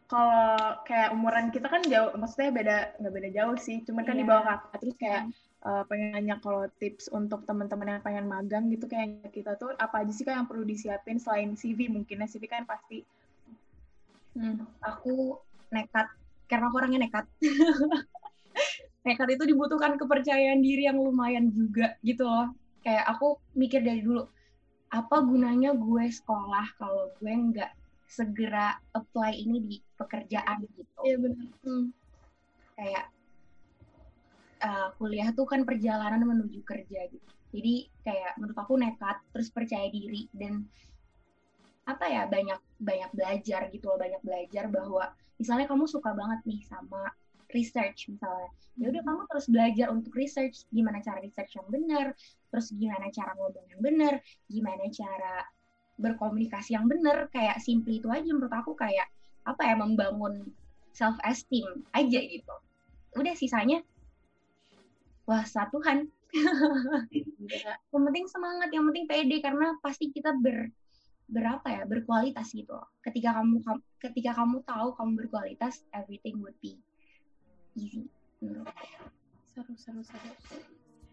Kalau 0.07 0.83
kayak 0.83 1.15
umuran 1.15 1.47
kita 1.55 1.67
kan 1.71 1.83
jauh 1.87 2.11
maksudnya 2.19 2.51
beda 2.51 2.77
nggak 2.99 3.13
beda 3.13 3.29
jauh 3.35 3.55
sih. 3.59 3.77
Cuman 3.83 4.03
kan 4.07 4.15
yeah. 4.15 4.21
di 4.23 4.25
bawah 4.27 4.43
kakak 4.43 4.79
terus 4.83 4.95
kayak 4.99 5.21
uh, 5.67 5.83
pengen 5.87 6.15
nanya 6.15 6.35
kalau 6.39 6.67
tips 6.79 7.11
untuk 7.11 7.43
teman-teman 7.43 7.99
yang 7.99 8.03
pengen 8.03 8.25
magang 8.27 8.67
gitu 8.71 8.87
kayak 8.87 9.31
kita 9.35 9.55
tuh 9.59 9.75
apa 9.77 10.03
aja 10.03 10.11
sih 10.15 10.23
kak 10.23 10.35
yang 10.35 10.47
perlu 10.47 10.63
disiapin 10.63 11.19
selain 11.19 11.55
CV 11.55 11.91
mungkin 11.91 12.23
CV 12.27 12.43
kan 12.47 12.63
pasti 12.63 13.03
hmm, 14.35 14.63
aku 14.83 15.39
nekat 15.71 16.07
karena 16.51 16.67
aku 16.67 16.75
orangnya 16.83 17.07
nekat. 17.07 17.25
Nekat 19.07 19.33
itu 19.33 19.49
dibutuhkan 19.49 19.97
kepercayaan 19.97 20.61
diri 20.61 20.85
yang 20.85 20.99
lumayan 21.01 21.49
juga 21.49 21.97
gitu 22.05 22.21
loh. 22.27 22.53
Kayak 22.85 23.09
aku 23.17 23.39
mikir 23.57 23.81
dari 23.81 24.05
dulu 24.05 24.27
apa 24.91 25.23
gunanya 25.23 25.71
gue 25.73 26.05
sekolah 26.11 26.75
kalau 26.75 27.09
gue 27.17 27.31
nggak 27.31 27.71
segera 28.11 28.75
apply 28.91 29.31
ini 29.39 29.57
di 29.63 29.75
pekerjaan 29.95 30.67
gitu? 30.67 30.99
Iya 31.07 31.15
benar 31.17 31.47
hmm. 31.63 31.85
kayak 32.75 33.05
uh, 34.61 34.87
kuliah 34.99 35.31
tuh 35.31 35.47
kan 35.47 35.63
perjalanan 35.63 36.27
menuju 36.27 36.59
kerja 36.67 37.07
gitu. 37.07 37.31
Jadi 37.55 37.87
kayak 38.03 38.35
menurut 38.35 38.57
aku 38.59 38.75
nekat 38.75 39.17
terus 39.31 39.47
percaya 39.47 39.87
diri 39.87 40.27
dan 40.35 40.67
apa 41.89 42.05
ya 42.07 42.29
banyak 42.29 42.59
banyak 42.77 43.11
belajar 43.13 43.61
gitu 43.73 43.89
loh 43.89 43.97
banyak 43.97 44.21
belajar 44.21 44.69
bahwa 44.69 45.11
misalnya 45.41 45.65
kamu 45.65 45.89
suka 45.89 46.13
banget 46.13 46.39
nih 46.45 46.61
sama 46.69 47.09
research 47.51 48.07
misalnya 48.07 48.47
ya 48.79 48.85
udah 48.93 49.01
kamu 49.03 49.21
terus 49.27 49.45
belajar 49.51 49.87
untuk 49.91 50.13
research 50.15 50.63
gimana 50.71 51.01
cara 51.03 51.19
research 51.19 51.57
yang 51.57 51.67
benar 51.67 52.13
terus 52.53 52.71
gimana 52.71 53.09
cara 53.11 53.33
ngomong 53.35 53.65
yang 53.67 53.81
benar 53.81 54.13
gimana 54.47 54.85
cara 54.93 55.45
berkomunikasi 56.01 56.73
yang 56.73 56.89
benar 56.89 57.29
kayak 57.29 57.61
simply 57.61 58.01
itu 58.01 58.09
aja 58.09 58.25
menurut 58.33 58.51
aku 58.51 58.73
kayak 58.73 59.05
apa 59.45 59.61
ya 59.61 59.75
membangun 59.77 60.49
self 60.91 61.15
esteem 61.23 61.85
aja 61.93 62.19
gitu. 62.19 62.55
Udah 63.15 63.33
sisanya 63.37 63.85
wah 65.29 65.45
satuhan. 65.45 66.09
Yang 67.91 68.03
penting 68.07 68.25
semangat 68.31 68.69
yang 68.71 68.87
penting 68.87 69.05
pede 69.05 69.37
karena 69.43 69.75
pasti 69.83 70.09
kita 70.09 70.31
ber 70.39 70.71
berapa 71.31 71.63
ya 71.63 71.87
berkualitas 71.87 72.51
gitu 72.51 72.75
ketika 72.99 73.39
kamu 73.39 73.63
ketika 74.03 74.31
kamu 74.35 74.59
tahu 74.67 74.91
kamu 74.99 75.11
berkualitas 75.25 75.87
everything 75.95 76.43
would 76.43 76.55
be 76.59 76.75
easy 77.79 78.11
seru 79.51 79.75
seru 79.77 80.01
seru. 80.01 80.31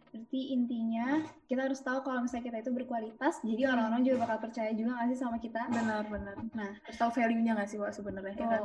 Berarti 0.09 0.41
intinya 0.57 1.21
kita 1.45 1.69
harus 1.69 1.85
tahu 1.85 2.01
kalau 2.01 2.25
misalnya 2.25 2.49
kita 2.49 2.59
itu 2.65 2.71
berkualitas 2.73 3.45
jadi 3.45 3.69
orang-orang 3.69 4.01
juga 4.09 4.25
bakal 4.25 4.49
percaya 4.49 4.73
juga 4.73 4.97
nggak 4.97 5.09
sih 5.13 5.19
sama 5.21 5.37
kita? 5.37 5.69
Benar 5.69 6.09
benar. 6.09 6.37
Nah 6.57 6.73
harus 6.81 6.97
tahu 6.97 7.11
value 7.13 7.43
nya 7.45 7.53
nggak 7.59 7.69
sih 7.69 7.77
wak 7.77 7.93
sebenarnya 7.93 8.35
ya 8.35 8.49
kan? 8.49 8.63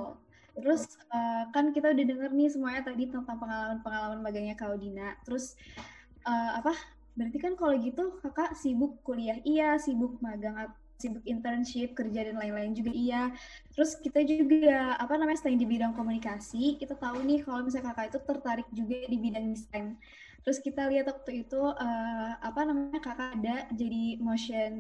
terus 0.53 0.85
uh, 1.09 1.49
kan 1.49 1.73
kita 1.73 1.97
udah 1.97 2.05
denger 2.05 2.29
nih 2.29 2.45
semuanya 2.45 2.85
tadi 2.85 3.09
tentang 3.09 3.41
pengalaman-pengalaman 3.41 4.21
magangnya 4.21 4.53
Kak 4.53 4.77
Dina 4.77 5.17
terus 5.25 5.57
uh, 6.23 6.61
apa? 6.61 6.77
Berarti 7.17 7.37
kan 7.41 7.53
kalau 7.57 7.73
gitu 7.81 8.21
kakak 8.21 8.53
sibuk 8.57 9.01
kuliah. 9.01 9.37
Iya 9.41 9.81
sibuk 9.81 10.21
magang 10.21 10.69
sibuk 11.03 11.25
internship, 11.27 11.91
kerja 11.91 12.31
dan 12.31 12.39
lain-lain 12.39 12.71
juga 12.71 12.91
iya. 12.95 13.23
Terus 13.75 13.99
kita 13.99 14.23
juga 14.23 14.95
apa 14.95 15.19
namanya 15.19 15.43
selain 15.43 15.59
di 15.59 15.67
bidang 15.67 15.91
komunikasi, 15.91 16.79
kita 16.79 16.95
tahu 16.95 17.19
nih 17.27 17.43
kalau 17.43 17.67
misalnya 17.67 17.91
kakak 17.91 18.15
itu 18.15 18.19
tertarik 18.23 18.67
juga 18.71 18.97
di 19.11 19.17
bidang 19.19 19.51
desain. 19.51 19.99
Terus 20.43 20.59
kita 20.59 20.91
lihat 20.91 21.07
waktu 21.07 21.47
itu 21.47 21.59
uh, 21.59 22.31
apa 22.43 22.67
namanya 22.67 22.99
kakak 22.99 23.39
ada 23.39 23.63
jadi 23.71 24.19
motion 24.19 24.71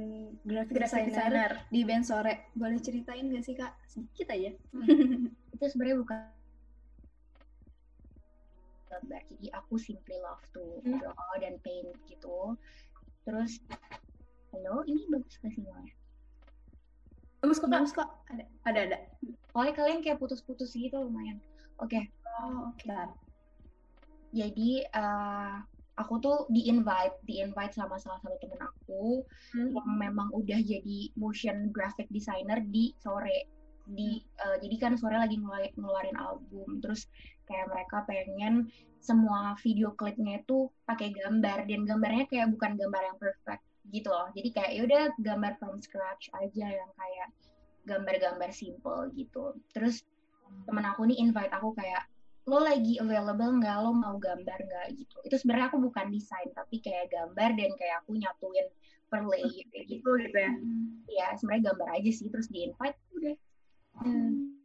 graphic, 0.43 0.75
graphic 0.75 1.07
designer, 1.07 1.63
designer 1.63 1.71
di 1.71 1.79
band 1.87 2.03
sore. 2.03 2.51
Boleh 2.51 2.79
ceritain 2.83 3.31
gak 3.31 3.43
sih 3.47 3.55
kak 3.55 3.71
sedikit 3.87 4.35
aja? 4.35 4.51
Hmm. 4.75 5.31
itu 5.55 5.63
sebenarnya 5.63 5.97
bukan 6.03 6.19
gambar. 8.91 9.21
Jadi 9.31 9.47
aku 9.55 9.73
simply 9.79 10.19
love 10.19 10.43
to 10.51 10.83
hmm. 10.83 10.99
draw 10.99 11.31
dan 11.39 11.55
paint 11.63 11.95
gitu. 12.11 12.59
Terus, 13.23 13.63
halo, 14.51 14.83
ini 14.83 15.07
bagus 15.07 15.39
gak 15.39 15.55
sinyalnya? 15.55 15.95
Bagus 17.43 17.59
kok, 17.59 17.67
bagus 17.67 17.91
kok. 17.91 18.07
Ada, 18.31 18.43
ada, 18.63 18.79
ada. 18.87 18.97
Soalnya 19.51 19.75
kalian 19.75 19.99
kayak 19.99 20.15
putus-putus 20.23 20.71
gitu 20.79 20.95
lumayan. 20.95 21.43
Oke. 21.83 21.99
Okay. 21.99 22.03
Oh, 22.39 22.71
oke. 22.71 22.79
Okay. 22.79 23.03
Jadi 24.31 24.87
uh, 24.95 25.59
aku 25.99 26.23
tuh 26.23 26.47
di 26.47 26.71
invite, 26.71 27.19
di 27.27 27.43
invite 27.43 27.75
sama 27.75 27.99
salah 27.99 28.23
satu 28.23 28.39
temen 28.39 28.63
aku 28.63 29.27
hmm. 29.59 29.75
yang 29.75 29.89
memang 29.99 30.31
udah 30.31 30.55
jadi 30.55 31.11
motion 31.19 31.67
graphic 31.75 32.07
designer 32.15 32.63
di 32.63 32.95
sore. 33.03 33.51
Di 33.91 34.23
uh, 34.39 34.55
jadi 34.63 34.75
kan 34.79 34.95
sore 34.95 35.19
lagi 35.19 35.35
ngeluarin, 35.35 35.75
ngeluarin 35.75 36.15
album, 36.15 36.79
terus 36.79 37.11
kayak 37.43 37.67
mereka 37.67 38.07
pengen 38.07 38.71
semua 39.03 39.59
video 39.59 39.91
klipnya 39.99 40.39
itu 40.39 40.71
pakai 40.87 41.11
gambar 41.11 41.67
dan 41.67 41.83
gambarnya 41.83 42.23
kayak 42.31 42.55
bukan 42.55 42.79
gambar 42.79 43.03
yang 43.03 43.17
perfect 43.19 43.67
gitu 43.91 44.07
loh. 44.07 44.31
Jadi 44.31 44.49
kayak 44.55 44.71
yaudah 44.79 45.03
gambar 45.19 45.53
from 45.59 45.81
scratch 45.83 46.31
aja 46.37 46.65
yang 46.71 46.91
kayak 46.95 47.29
gambar-gambar 47.83 48.49
simple 48.55 49.11
gitu. 49.17 49.57
Terus 49.75 50.07
temen 50.63 50.85
aku 50.87 51.09
nih 51.09 51.19
invite 51.19 51.51
aku 51.51 51.75
kayak 51.75 52.07
lo 52.47 52.63
lagi 52.63 52.99
available 52.99 53.59
nggak? 53.59 53.77
Lo 53.83 53.91
mau 53.91 54.15
gambar 54.15 54.59
nggak? 54.59 54.87
Gitu. 54.95 55.15
Itu 55.27 55.35
sebenarnya 55.43 55.67
aku 55.73 55.77
bukan 55.83 56.07
desain 56.13 56.47
tapi 56.55 56.79
kayak 56.79 57.11
gambar 57.11 57.49
dan 57.59 57.71
kayak 57.75 57.95
aku 58.05 58.15
nyatuin 58.15 58.67
per 59.11 59.27
layer 59.27 59.65
kayak 59.69 59.85
gitu. 59.89 60.09
gitu 60.19 60.37
ya? 60.37 60.51
Ya 61.11 61.27
sebenarnya 61.35 61.73
gambar 61.73 61.87
aja 61.99 62.11
sih 62.11 62.27
terus 62.31 62.47
di 62.47 62.71
invite 62.71 62.99
udah. 63.19 63.35
Hmm. 63.93 64.57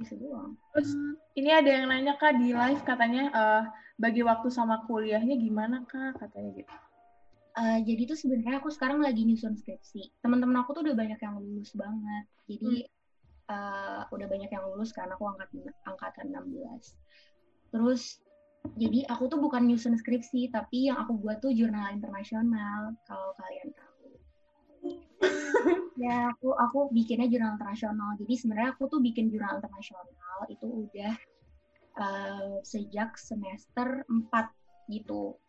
bisa 0.00 0.16
doang. 0.22 0.56
Terus 0.72 0.90
ini 1.36 1.50
ada 1.52 1.68
yang 1.68 1.90
nanya 1.90 2.16
kak 2.16 2.40
di 2.40 2.56
live 2.56 2.80
katanya 2.88 3.28
uh, 3.34 3.62
bagi 4.00 4.24
waktu 4.24 4.48
sama 4.48 4.86
kuliahnya 4.88 5.36
gimana 5.36 5.84
kak? 5.84 6.16
Katanya 6.16 6.56
gitu 6.56 6.72
uh, 7.56 7.78
jadi 7.84 8.02
tuh 8.08 8.18
sebenarnya 8.18 8.60
aku 8.60 8.72
sekarang 8.72 9.00
lagi 9.04 9.24
nyusun 9.24 9.56
skripsi. 9.56 10.22
Teman-teman 10.24 10.64
aku 10.64 10.76
tuh 10.76 10.82
udah 10.84 10.96
banyak 10.96 11.20
yang 11.20 11.36
lulus 11.40 11.72
banget. 11.76 12.24
Jadi 12.48 12.88
hmm. 12.88 13.52
uh, 13.52 14.02
udah 14.12 14.26
banyak 14.28 14.50
yang 14.50 14.64
lulus 14.72 14.90
karena 14.96 15.14
aku 15.16 15.24
angkat 15.28 15.48
angkatan 15.84 16.26
16. 16.32 17.72
Terus 17.72 18.20
jadi 18.78 19.04
aku 19.10 19.26
tuh 19.26 19.42
bukan 19.42 19.66
nyusun 19.66 19.98
skripsi, 19.98 20.54
tapi 20.54 20.86
yang 20.86 21.02
aku 21.02 21.18
buat 21.18 21.42
tuh 21.42 21.50
jurnal 21.50 21.90
internasional 21.90 22.94
kalau 23.10 23.34
kalian 23.34 23.68
tahu. 23.74 23.90
ya 26.04 26.30
aku 26.30 26.54
aku 26.54 26.78
bikinnya 26.94 27.26
jurnal 27.26 27.58
internasional. 27.58 28.14
Jadi 28.22 28.34
sebenarnya 28.38 28.70
aku 28.78 28.86
tuh 28.86 29.00
bikin 29.02 29.28
jurnal 29.34 29.58
internasional 29.58 30.38
itu 30.46 30.66
udah 30.66 31.14
uh, 31.98 32.54
sejak 32.62 33.18
semester 33.18 34.06
4 34.06 34.30
gitu 34.90 35.41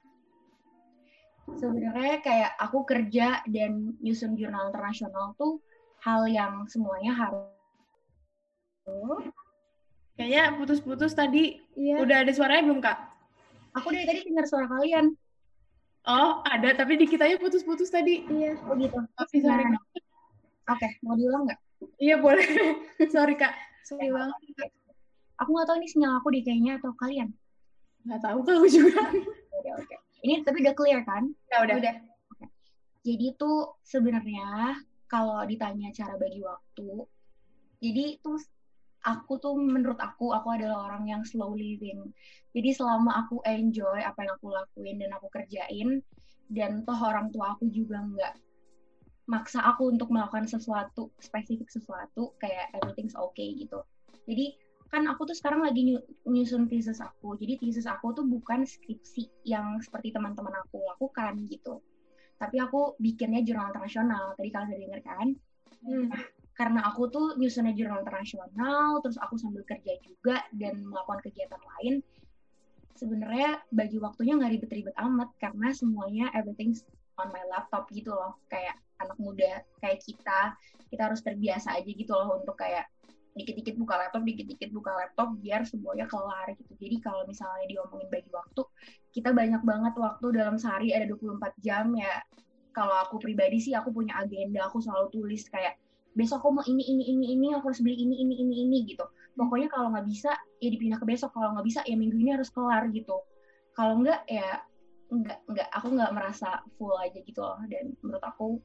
sebenarnya 1.51 2.23
kayak 2.23 2.51
aku 2.59 2.87
kerja 2.87 3.43
dan 3.47 3.95
nyusun 3.99 4.39
jurnal 4.39 4.71
internasional 4.71 5.35
tuh 5.35 5.59
hal 6.03 6.27
yang 6.27 6.67
semuanya 6.67 7.15
harus 7.15 7.47
Kayaknya 10.13 10.43
putus-putus 10.59 11.17
tadi. 11.17 11.57
Iya. 11.73 12.03
Udah 12.05 12.21
ada 12.21 12.31
suaranya 12.35 12.63
belum, 12.69 12.79
Kak? 12.85 12.97
Aku 13.81 13.89
dari 13.89 14.05
tadi 14.05 14.19
dengar 14.29 14.45
suara 14.45 14.69
kalian. 14.69 15.17
Oh, 16.05 16.45
ada. 16.45 16.69
Tapi 16.77 17.01
di 17.01 17.09
kitanya 17.09 17.41
putus-putus 17.41 17.89
tadi. 17.89 18.21
Iya. 18.29 18.59
Oh 18.69 18.77
gitu. 18.77 18.99
Tapi 19.17 19.35
sorry. 19.41 19.65
Nah, 19.65 19.81
Oke, 20.69 20.87
mau 21.01 21.17
diulang 21.17 21.49
nggak? 21.49 21.59
Iya, 21.97 22.21
boleh. 22.21 22.45
sorry, 23.15 23.35
Kak. 23.35 23.57
Sorry 23.83 24.13
banget. 24.13 24.37
Aku 25.41 25.49
nggak 25.49 25.67
tahu 25.67 25.77
ini 25.81 25.87
sinyal 25.89 26.21
aku 26.21 26.27
deh 26.29 26.43
kayaknya 26.45 26.77
atau 26.77 26.93
kalian. 26.93 27.33
Nggak 28.05 28.21
tahu 28.21 28.39
kalau 28.45 28.63
juga. 28.69 29.01
Oke, 29.09 29.69
oke. 29.81 29.95
Ini 30.23 30.47
tapi 30.47 30.63
udah 30.63 30.75
clear 30.75 31.01
kan? 31.03 31.29
Ya 31.51 31.61
udah. 31.67 31.75
Udah. 31.77 31.95
Jadi 33.03 33.35
tuh 33.35 33.75
sebenarnya 33.83 34.79
kalau 35.11 35.43
ditanya 35.43 35.91
cara 35.91 36.15
bagi 36.15 36.39
waktu, 36.39 37.03
jadi 37.83 38.23
tuh 38.23 38.39
aku 39.03 39.35
tuh 39.43 39.59
menurut 39.59 39.99
aku 39.99 40.31
aku 40.31 40.55
adalah 40.55 40.87
orang 40.87 41.11
yang 41.11 41.21
slow 41.27 41.51
living. 41.51 42.15
Jadi 42.55 42.71
selama 42.71 43.27
aku 43.27 43.43
enjoy 43.43 43.99
apa 43.99 44.23
yang 44.23 44.33
aku 44.39 44.47
lakuin 44.55 44.97
dan 45.03 45.11
aku 45.11 45.27
kerjain 45.27 45.99
dan 46.47 46.87
toh 46.87 46.95
orang 46.95 47.27
tua 47.35 47.59
aku 47.59 47.67
juga 47.67 47.99
nggak 47.99 48.33
maksa 49.27 49.63
aku 49.63 49.91
untuk 49.91 50.11
melakukan 50.11 50.47
sesuatu 50.47 51.11
spesifik 51.19 51.67
sesuatu 51.67 52.35
kayak 52.39 52.71
everything's 52.75 53.15
okay 53.15 53.51
gitu. 53.59 53.83
Jadi 54.23 54.55
kan 54.93 55.09
aku 55.09 55.25
tuh 55.25 55.33
sekarang 55.33 55.65
lagi 55.65 55.81
nyu- 55.89 56.05
nyusun 56.29 56.69
thesis 56.69 57.01
aku. 57.01 57.33
Jadi 57.41 57.57
thesis 57.57 57.89
aku 57.89 58.13
tuh 58.13 58.21
bukan 58.29 58.61
skripsi 58.61 59.25
yang 59.49 59.81
seperti 59.81 60.13
teman-teman 60.13 60.53
aku 60.61 60.85
lakukan 60.85 61.33
gitu. 61.49 61.81
Tapi 62.37 62.61
aku 62.61 62.93
bikinnya 63.01 63.41
jurnal 63.41 63.73
internasional. 63.73 64.37
Tadi 64.37 64.53
kalian 64.53 64.69
udah 64.69 64.81
denger 64.85 65.01
kan? 65.01 65.27
Hmm. 65.83 66.07
karena 66.53 66.85
aku 66.85 67.09
tuh 67.09 67.33
nyusunnya 67.33 67.73
jurnal 67.73 68.05
internasional, 68.05 69.01
terus 69.01 69.17
aku 69.17 69.41
sambil 69.41 69.65
kerja 69.65 69.97
juga 70.05 70.37
dan 70.53 70.85
melakukan 70.85 71.25
kegiatan 71.25 71.57
lain, 71.57 71.97
sebenarnya 72.93 73.57
bagi 73.73 73.97
waktunya 73.97 74.37
nggak 74.37 74.61
ribet-ribet 74.61 74.95
amat 75.01 75.33
karena 75.41 75.73
semuanya 75.73 76.29
everything's 76.37 76.85
on 77.17 77.33
my 77.33 77.41
laptop 77.49 77.89
gitu 77.89 78.13
loh, 78.13 78.37
kayak 78.53 78.77
anak 79.01 79.17
muda 79.17 79.65
kayak 79.81 79.97
kita, 80.05 80.53
kita 80.93 81.01
harus 81.09 81.25
terbiasa 81.25 81.73
aja 81.73 81.89
gitu 81.89 82.13
loh 82.13 82.37
untuk 82.37 82.53
kayak 82.53 82.85
dikit-dikit 83.33 83.75
buka 83.81 83.97
laptop, 83.97 84.21
dikit-dikit 84.25 84.69
buka 84.69 84.91
laptop 84.93 85.33
biar 85.41 85.65
semuanya 85.65 86.05
kelar 86.05 86.53
gitu. 86.53 86.73
Jadi 86.77 87.01
kalau 87.01 87.25
misalnya 87.25 87.65
diomongin 87.65 88.09
bagi 88.13 88.29
waktu, 88.29 88.61
kita 89.09 89.33
banyak 89.33 89.61
banget 89.65 89.93
waktu 89.97 90.25
dalam 90.33 90.55
sehari 90.61 90.93
ada 90.93 91.09
24 91.09 91.53
jam 91.65 91.89
ya. 91.97 92.21
Kalau 92.73 92.95
aku 93.05 93.21
pribadi 93.21 93.61
sih 93.61 93.73
aku 93.73 93.93
punya 93.93 94.17
agenda, 94.21 94.65
aku 94.65 94.81
selalu 94.81 95.09
tulis 95.13 95.45
kayak 95.49 95.77
besok 96.13 96.45
aku 96.45 96.61
mau 96.61 96.65
ini 96.69 96.85
ini 96.85 97.03
ini 97.09 97.25
ini 97.33 97.45
aku 97.57 97.73
harus 97.73 97.81
beli 97.81 97.97
ini 97.97 98.21
ini 98.21 98.37
ini 98.37 98.55
ini 98.69 98.77
gitu 98.85 99.05
pokoknya 99.33 99.67
kalau 99.73 99.89
nggak 99.89 100.05
bisa 100.05 100.31
ya 100.61 100.69
dipindah 100.69 101.01
ke 101.01 101.05
besok 101.09 101.33
kalau 101.33 101.57
nggak 101.57 101.65
bisa 101.65 101.81
ya 101.89 101.97
minggu 101.97 102.17
ini 102.21 102.37
harus 102.37 102.53
kelar 102.53 102.85
gitu 102.93 103.17
kalau 103.73 103.97
nggak 104.05 104.21
ya 104.29 104.61
nggak 105.09 105.37
nggak 105.49 105.67
aku 105.73 105.87
nggak 105.93 106.11
merasa 106.13 106.61
full 106.77 106.93
aja 107.01 107.17
gitu 107.17 107.41
loh 107.41 107.57
dan 107.65 107.97
menurut 108.01 108.23
aku 108.23 108.61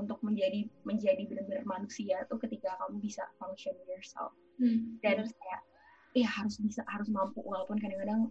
untuk 0.00 0.18
menjadi 0.24 0.64
menjadi 0.82 1.22
benar-benar 1.28 1.64
manusia 1.68 2.24
tuh 2.26 2.40
ketika 2.40 2.74
kamu 2.80 2.98
bisa 3.00 3.28
function 3.36 3.76
yourself 3.84 4.32
Hmm. 4.56 5.00
dan 5.00 5.24
kayak 5.24 5.60
ya 6.12 6.28
harus 6.28 6.60
bisa 6.60 6.84
harus 6.84 7.08
mampu 7.08 7.40
walaupun 7.40 7.80
kadang-kadang 7.80 8.28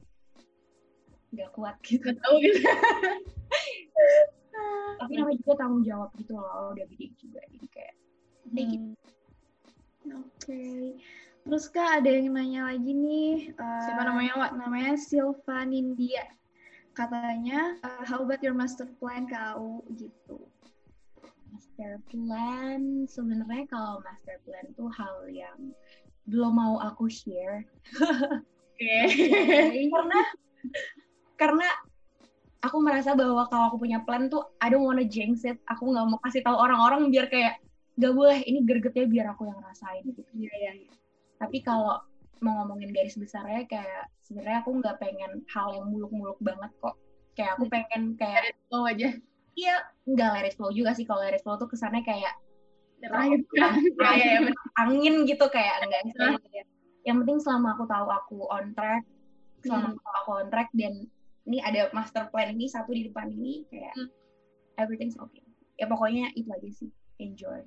nggak 1.29 1.49
kuat 1.53 1.77
gitu 1.81 2.05
tahu 2.05 2.35
gitu. 2.41 2.59
tapi 4.99 5.13
namanya 5.15 5.37
juga 5.39 5.53
tanggung 5.57 5.83
jawab 5.87 6.09
gitu 6.19 6.35
loh 6.35 6.75
udah 6.75 6.85
gede 6.91 7.07
juga 7.17 7.39
jadi 7.49 7.67
kayak 7.71 7.93
gitu. 8.53 8.77
Hmm. 8.77 10.21
Oke. 10.25 10.65
Terus 11.39 11.65
Kak 11.71 12.03
ada 12.03 12.09
yang 12.11 12.35
nanya 12.35 12.67
lagi 12.67 12.91
nih. 12.91 13.55
eh, 13.55 13.81
Siapa 13.87 14.03
namanya, 14.05 14.33
Wak? 14.37 14.51
Namanya 14.59 14.93
Silva 14.99 15.63
Nindya. 15.65 16.27
Katanya, 16.93 17.79
eh, 17.79 18.03
how 18.05 18.21
about 18.21 18.43
your 18.43 18.53
master 18.53 18.85
plan 18.99 19.25
kau 19.25 19.81
gitu. 19.95 20.45
Master 21.49 21.91
plan 22.09 23.05
sebenarnya 23.09 23.65
kalau 23.69 23.99
master 24.05 24.37
plan 24.45 24.65
tuh 24.77 24.89
hal 24.93 25.25
yang 25.29 25.57
belum 26.29 26.53
mau 26.55 26.75
aku 26.81 27.09
share 27.09 27.65
Oke. 27.99 28.97
karena 29.93 30.19
karena 31.39 31.67
aku 32.59 32.77
merasa 32.83 33.15
bahwa 33.15 33.47
kalau 33.47 33.73
aku 33.73 33.77
punya 33.87 34.03
plan 34.03 34.27
tuh 34.27 34.45
I 34.59 34.69
don't 34.69 34.85
wanna 34.85 35.07
jinx 35.07 35.47
it 35.47 35.57
aku 35.65 35.89
nggak 35.89 36.05
mau 36.07 36.19
kasih 36.23 36.43
tahu 36.43 36.55
orang-orang 36.55 37.09
biar 37.09 37.31
kayak 37.31 37.59
gak 37.99 38.15
boleh 38.15 38.39
ini 38.47 38.63
gregetnya 38.63 39.05
biar 39.11 39.25
aku 39.35 39.47
yang 39.51 39.59
rasain 39.59 40.07
gitu 40.07 40.23
Iya, 40.31 40.51
iya. 40.55 40.71
iya. 40.87 40.91
tapi 41.35 41.59
kalau 41.59 41.99
mau 42.39 42.63
ngomongin 42.63 42.95
garis 42.95 43.19
besarnya 43.19 43.67
kayak 43.67 44.07
sebenarnya 44.23 44.63
aku 44.63 44.71
nggak 44.79 44.95
pengen 45.03 45.43
hal 45.51 45.75
yang 45.75 45.91
muluk-muluk 45.91 46.39
banget 46.39 46.71
kok 46.79 46.95
kayak 47.35 47.55
aku 47.55 47.67
pengen 47.71 48.15
kayak 48.15 48.55
Tahu 48.69 48.83
aja. 48.85 49.09
Iya 49.59 49.75
nggak 50.07 50.29
let 50.39 50.47
it 50.47 50.55
flow 50.55 50.71
juga 50.71 50.95
sih 50.95 51.03
kalau 51.03 51.19
let 51.19 51.35
it 51.35 51.43
flow 51.43 51.59
tuh 51.59 51.67
kesannya 51.67 51.99
kayak 52.07 52.31
Terakhir 52.99 53.39
iya. 54.19 54.43
bener. 54.43 54.55
angin 54.75 55.23
gitu 55.23 55.45
kayak 55.47 55.87
enggak 55.87 56.03
sih. 56.11 56.13
Yang 57.07 57.17
penting 57.23 57.37
selama 57.39 57.67
aku 57.79 57.87
tahu 57.87 58.07
aku 58.11 58.37
on 58.51 58.75
track, 58.75 59.07
selama 59.63 59.95
aku 59.95 59.99
tahu 60.03 60.15
aku 60.19 60.31
on 60.43 60.47
track 60.51 60.69
dan 60.75 61.07
ini 61.47 61.63
ada 61.63 61.87
master 61.95 62.27
plan 62.27 62.51
ini 62.51 62.67
satu 62.67 62.91
di 62.91 63.07
depan 63.07 63.31
ini 63.31 63.63
kayak 63.71 63.95
Hmm. 63.95 64.11
everything's 64.75 65.15
okay. 65.15 65.41
Ya 65.79 65.87
pokoknya 65.87 66.35
itu 66.35 66.51
aja 66.51 66.69
sih, 66.75 66.91
enjoy. 67.23 67.63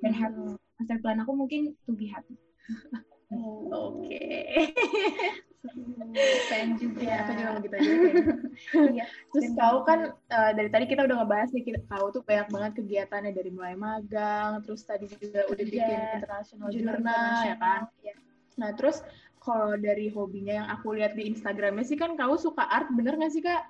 Dan 0.00 0.16
happy. 0.16 0.56
Master 0.80 0.96
plan 1.04 1.20
aku 1.20 1.36
mungkin 1.36 1.76
to 1.84 1.92
be 1.92 2.08
happy. 2.08 2.40
Oke. 3.68 4.24
Pengen 6.50 6.70
juga. 6.78 6.98
Iya, 7.02 7.14
aku 7.22 7.32
juga 7.38 7.50
begitu 7.58 7.74
aja. 7.78 7.82
kayaknya. 7.86 8.26
Iya. 8.94 9.04
Terus 9.32 9.44
Dan 9.48 9.58
kau 9.58 9.76
kamu- 9.82 9.86
kan 9.88 10.00
eh, 10.12 10.52
dari 10.54 10.68
tadi 10.70 10.84
kita 10.86 11.02
udah 11.08 11.16
ngebahas 11.22 11.48
nih, 11.50 11.64
kita, 11.64 11.78
kau 11.88 12.06
tuh 12.12 12.22
banyak 12.22 12.48
banget 12.52 12.72
kegiatannya 12.82 13.32
dari 13.32 13.50
mulai 13.50 13.74
magang, 13.74 14.60
terus 14.62 14.82
tadi 14.84 15.08
juga 15.08 15.48
udah 15.48 15.64
bikin 15.66 15.98
Kerja, 15.98 16.14
international 16.20 16.68
Jurnal 16.70 17.40
ya 17.48 17.56
kan. 17.56 17.80
Iya. 18.04 18.14
Nah 18.60 18.70
terus 18.76 19.00
kalau 19.42 19.74
dari 19.74 20.06
hobinya 20.12 20.54
yang 20.62 20.68
aku 20.70 20.94
lihat 20.94 21.18
di 21.18 21.26
Instagramnya 21.32 21.82
sih 21.82 21.98
kan 21.98 22.14
kau 22.14 22.36
suka 22.38 22.62
art, 22.62 22.92
bener 22.94 23.16
nggak 23.18 23.32
sih 23.32 23.42
kak? 23.42 23.66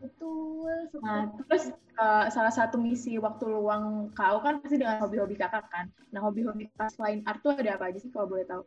Betul. 0.00 0.90
suka. 0.90 1.04
Nah 1.04 1.20
terus 1.44 1.64
eh, 1.72 2.26
salah 2.32 2.54
satu 2.54 2.80
misi 2.80 3.20
waktu 3.20 3.44
luang 3.46 4.10
kau 4.16 4.40
kan 4.42 4.58
pasti 4.64 4.80
dengan 4.80 5.04
hobi-hobi 5.04 5.36
kakak 5.36 5.68
kan. 5.70 5.86
Nah 6.10 6.24
hobi-hobi 6.24 6.72
kakak 6.72 6.96
selain 6.96 7.20
art 7.28 7.44
tuh 7.44 7.52
ada 7.54 7.76
apa 7.76 7.92
aja 7.92 7.98
sih 8.00 8.10
kalau 8.10 8.26
boleh 8.32 8.48
tahu? 8.48 8.62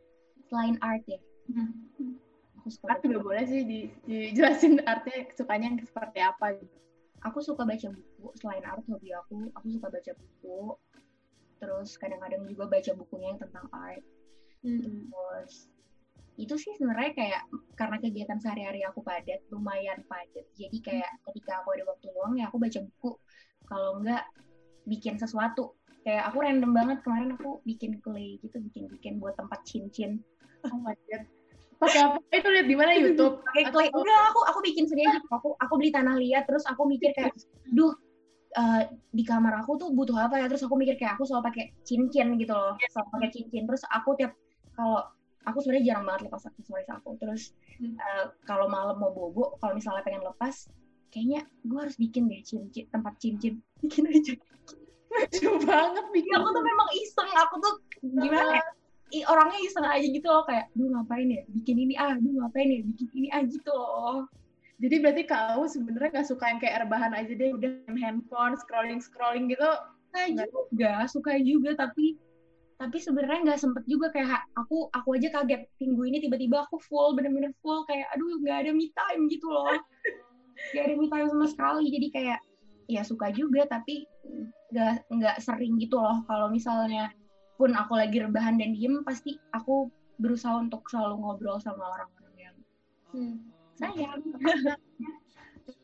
Selain 0.50 0.74
art 0.82 1.04
ya, 1.06 1.18
aku 1.52 2.29
suka 2.68 2.98
Art 2.98 3.00
juga 3.00 3.18
boleh 3.24 3.44
sih 3.48 3.62
di, 3.64 3.80
dijelasin 4.04 4.82
artnya 4.90 5.30
sukanya 5.32 5.72
yang 5.72 5.78
seperti 5.80 6.18
apa 6.20 6.46
gitu. 6.60 6.76
aku 7.20 7.38
suka 7.44 7.68
baca 7.68 7.88
buku 7.92 8.32
selain 8.40 8.64
art 8.64 8.80
hobi 8.88 9.12
aku 9.12 9.52
aku 9.52 9.66
suka 9.72 9.88
baca 9.92 10.12
buku. 10.16 10.60
Terus 11.60 11.90
kadang-kadang 12.00 12.48
juga 12.48 12.64
baca 12.68 12.90
bukunya 12.96 13.36
yang 13.36 13.40
tentang 13.40 13.66
art. 13.72 14.04
Terus 14.64 15.68
itu 16.40 16.54
sih 16.56 16.72
sebenarnya 16.80 17.12
kayak 17.12 17.42
karena 17.76 17.96
kegiatan 18.00 18.40
sehari-hari 18.40 18.80
aku 18.88 19.04
padat 19.04 19.44
lumayan 19.52 20.00
padat. 20.08 20.48
Jadi 20.56 20.80
kayak 20.80 21.12
ketika 21.28 21.60
aku 21.60 21.76
ada 21.76 21.84
waktu 21.92 22.08
luang 22.16 22.40
ya 22.40 22.48
aku 22.48 22.56
baca 22.56 22.80
buku. 22.80 23.12
Kalau 23.68 24.00
enggak 24.00 24.24
bikin 24.88 25.20
sesuatu. 25.20 25.76
Kayak 26.00 26.32
aku 26.32 26.40
random 26.40 26.72
banget 26.72 26.98
kemarin 27.04 27.36
aku 27.36 27.60
bikin 27.68 28.00
clay 28.00 28.40
gitu 28.40 28.56
bikin 28.56 28.88
bikin 28.88 29.20
buat 29.20 29.36
tempat 29.36 29.60
cincin. 29.68 30.24
Oh 30.72 30.80
my 30.80 30.96
god. 31.12 31.28
Pakai 31.80 32.00
apa? 32.04 32.18
Itu 32.28 32.48
lihat 32.52 32.66
di 32.68 32.76
mana? 32.76 32.92
YouTube? 32.92 33.40
pakai 33.40 33.64
clay 33.72 33.88
enggak 33.88 34.22
aku 34.28 34.40
aku 34.52 34.58
bikin 34.60 34.84
sendiri. 34.84 35.16
Aku 35.32 35.56
aku 35.56 35.72
beli 35.80 35.88
tanah 35.88 36.20
liat 36.20 36.44
terus 36.44 36.68
aku 36.68 36.84
mikir 36.84 37.16
kayak 37.16 37.32
duh 37.72 37.96
eh, 38.52 38.82
di 39.16 39.24
kamar 39.24 39.64
aku 39.64 39.80
tuh 39.80 39.88
butuh 39.96 40.28
apa 40.28 40.36
ya? 40.44 40.46
Terus 40.52 40.60
aku 40.68 40.76
mikir 40.76 41.00
kayak 41.00 41.16
aku 41.16 41.24
selalu 41.24 41.48
pakai 41.48 41.64
cincin 41.88 42.36
gitu 42.36 42.52
loh. 42.52 42.76
Selalu 42.92 43.08
pakai 43.16 43.28
cincin. 43.32 43.62
Terus 43.64 43.82
aku 43.88 44.12
tiap 44.20 44.36
kalau 44.76 45.08
aku 45.48 45.58
sebenarnya 45.64 45.96
jarang 45.96 46.04
banget 46.04 46.20
lepas 46.28 46.44
aksesoris 46.52 46.90
aku. 46.92 47.16
Terus 47.16 47.42
eh, 47.80 48.24
kalau 48.44 48.68
malam 48.68 49.00
mau 49.00 49.16
bobo 49.16 49.56
kalau 49.56 49.72
misalnya 49.72 50.04
pengen 50.04 50.20
lepas 50.20 50.68
kayaknya 51.10 51.48
gue 51.64 51.80
harus 51.80 51.96
bikin 51.96 52.28
deh 52.28 52.44
cincin 52.44 52.84
tempat 52.92 53.16
cincin. 53.16 53.56
Bikin 53.80 54.04
aja. 54.04 54.36
Lucu 55.10 55.48
banget 55.66 56.06
bikin. 56.12 56.32
aku 56.38 56.48
tuh 56.52 56.62
memang 56.62 56.88
iseng. 57.02 57.30
Aku 57.34 57.54
tuh 57.58 57.74
gimana 58.04 58.60
ya 58.60 58.64
orangnya 59.26 59.58
iseng 59.66 59.86
aja 59.86 60.06
gitu 60.06 60.28
loh 60.30 60.44
kayak 60.46 60.70
duh 60.78 60.88
ngapain 60.90 61.26
ya 61.26 61.42
bikin 61.50 61.76
ini 61.76 61.94
ah 61.98 62.14
duh 62.14 62.32
ngapain 62.40 62.68
ya 62.70 62.80
bikin 62.86 63.08
ini 63.14 63.28
ah 63.34 63.42
gitu 63.44 63.72
loh 63.74 64.26
Jadi 64.80 64.96
berarti 64.96 65.22
kau 65.28 65.68
sebenarnya 65.68 66.24
gak 66.24 66.28
suka 66.32 66.48
yang 66.48 66.56
kayak 66.56 66.88
rebahan 66.88 67.12
aja 67.12 67.28
deh, 67.36 67.52
udah 67.52 67.68
main 67.92 68.00
handphone, 68.00 68.56
scrolling 68.56 68.96
scrolling 68.96 69.52
gitu. 69.52 69.68
suka 70.08 70.24
Nggak. 70.32 70.48
juga 70.48 70.92
suka 71.04 71.32
juga 71.36 71.70
tapi 71.76 72.16
tapi 72.80 72.96
sebenarnya 72.96 73.44
nggak 73.44 73.60
sempet 73.60 73.84
juga 73.84 74.08
kayak 74.08 74.40
aku 74.56 74.88
aku 74.96 75.20
aja 75.20 75.28
kaget 75.28 75.68
minggu 75.84 76.00
ini 76.08 76.18
tiba-tiba 76.24 76.64
aku 76.64 76.80
full 76.80 77.12
bener-bener 77.12 77.52
full 77.60 77.84
kayak 77.84 78.08
aduh 78.16 78.40
nggak 78.40 78.56
ada 78.64 78.70
me 78.72 78.88
time 78.96 79.28
gitu 79.28 79.52
loh 79.52 79.68
nggak 80.72 80.84
ada 80.88 80.94
me 80.96 81.06
time 81.12 81.28
sama 81.28 81.44
sekali 81.44 81.92
jadi 81.92 82.08
kayak 82.08 82.38
ya 82.88 83.04
suka 83.04 83.28
juga 83.36 83.68
tapi 83.68 84.08
nggak 84.72 85.12
nggak 85.12 85.36
sering 85.44 85.76
gitu 85.76 86.00
loh 86.00 86.24
kalau 86.24 86.48
misalnya 86.48 87.12
pun 87.60 87.70
aku 87.76 87.92
lagi 88.00 88.16
rebahan 88.24 88.56
dan 88.56 88.72
diem 88.72 89.04
pasti 89.04 89.36
aku 89.52 89.92
berusaha 90.16 90.56
untuk 90.64 90.88
selalu 90.88 91.20
ngobrol 91.20 91.60
sama 91.60 91.84
orang-orang 91.92 92.34
yang 92.40 92.56
Hmm. 93.12 93.36
sayang 93.76 94.22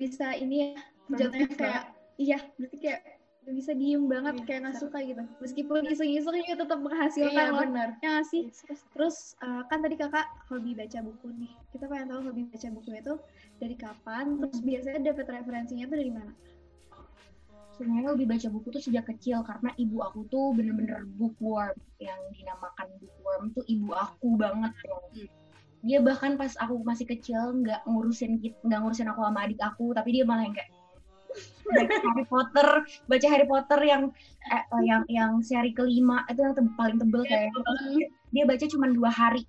Bisa 0.01 0.35
ini 0.37 0.57
ya, 0.75 0.83
jatuhnya 1.15 1.49
kayak, 1.55 1.83
iya, 2.19 2.39
berarti 2.59 2.79
kayak 2.83 3.01
bisa 3.47 3.71
diem 3.79 4.03
banget, 4.11 4.43
Iya, 4.43 4.45
kayak 4.47 4.61
nggak 4.67 4.79
suka 4.83 4.99
gitu. 5.07 5.23
Meskipun 5.39 5.81
iseng-iseng 5.87 6.35
juga 6.43 6.55
tetap 6.67 6.79
menghasilkan 6.83 7.31
Iya 7.31 7.55
loh. 7.55 7.63
benar. 7.63 7.89
Ya 8.03 8.09
nggak 8.19 8.27
sih? 8.27 8.43
Terus 8.91 9.17
eh, 9.39 9.63
kan 9.71 9.79
tadi 9.79 9.95
kakak 9.95 10.27
hobi 10.51 10.75
baca 10.75 10.99
buku 11.07 11.29
nih. 11.39 11.53
Kita 11.71 11.85
pengen 11.87 12.07
tahu 12.11 12.21
hobi 12.27 12.43
baca 12.51 12.69
buku 12.75 12.91
itu 12.99 13.15
dari 13.63 13.77
kapan, 13.79 14.25
terus 14.43 14.59
biasanya 14.67 15.01
dapat 15.15 15.27
referensinya 15.31 15.85
tuh 15.87 15.99
dari 16.03 16.13
mana? 16.13 16.33
Sebenarnya 17.77 18.11
lebih 18.17 18.27
baca 18.27 18.49
buku 18.49 18.69
tuh 18.73 18.83
sejak 18.83 19.05
kecil 19.13 19.45
karena 19.45 19.71
ibu 19.77 20.01
aku 20.01 20.25
tuh 20.33 20.57
bener-bener 20.57 21.05
bookworm 21.21 21.77
yang 22.01 22.19
dinamakan 22.33 22.89
bookworm 22.99 23.53
tuh 23.53 23.65
ibu 23.69 23.93
aku 23.93 24.41
banget 24.41 24.73
loh. 24.89 25.05
Hmm. 25.13 25.29
Dia 25.87 26.03
bahkan 26.03 26.35
pas 26.41 26.57
aku 26.59 26.83
masih 26.83 27.07
kecil 27.07 27.63
nggak 27.63 27.85
ngurusin 27.85 28.41
nggak 28.41 28.79
ngurusin 28.81 29.07
aku 29.13 29.21
sama 29.23 29.45
adik 29.45 29.61
aku, 29.61 29.93
tapi 29.93 30.17
dia 30.17 30.25
malah 30.25 30.49
yang 30.49 30.57
kayak 30.57 30.73
baca 31.69 31.97
Harry 32.01 32.25
Potter, 32.25 32.69
baca 33.05 33.27
Harry 33.29 33.47
Potter 33.47 33.81
yang 33.85 34.03
eh, 34.49 34.65
eh, 34.65 34.83
yang 34.89 35.03
yang 35.13 35.31
seri 35.45 35.77
kelima 35.77 36.25
itu 36.33 36.41
yang 36.41 36.57
te- 36.57 36.75
paling 36.81 36.97
tebel 36.97 37.23
kayak 37.29 37.53
dia 38.33 38.45
baca 38.49 38.65
cuma 38.65 38.87
dua 38.89 39.11
hari 39.13 39.45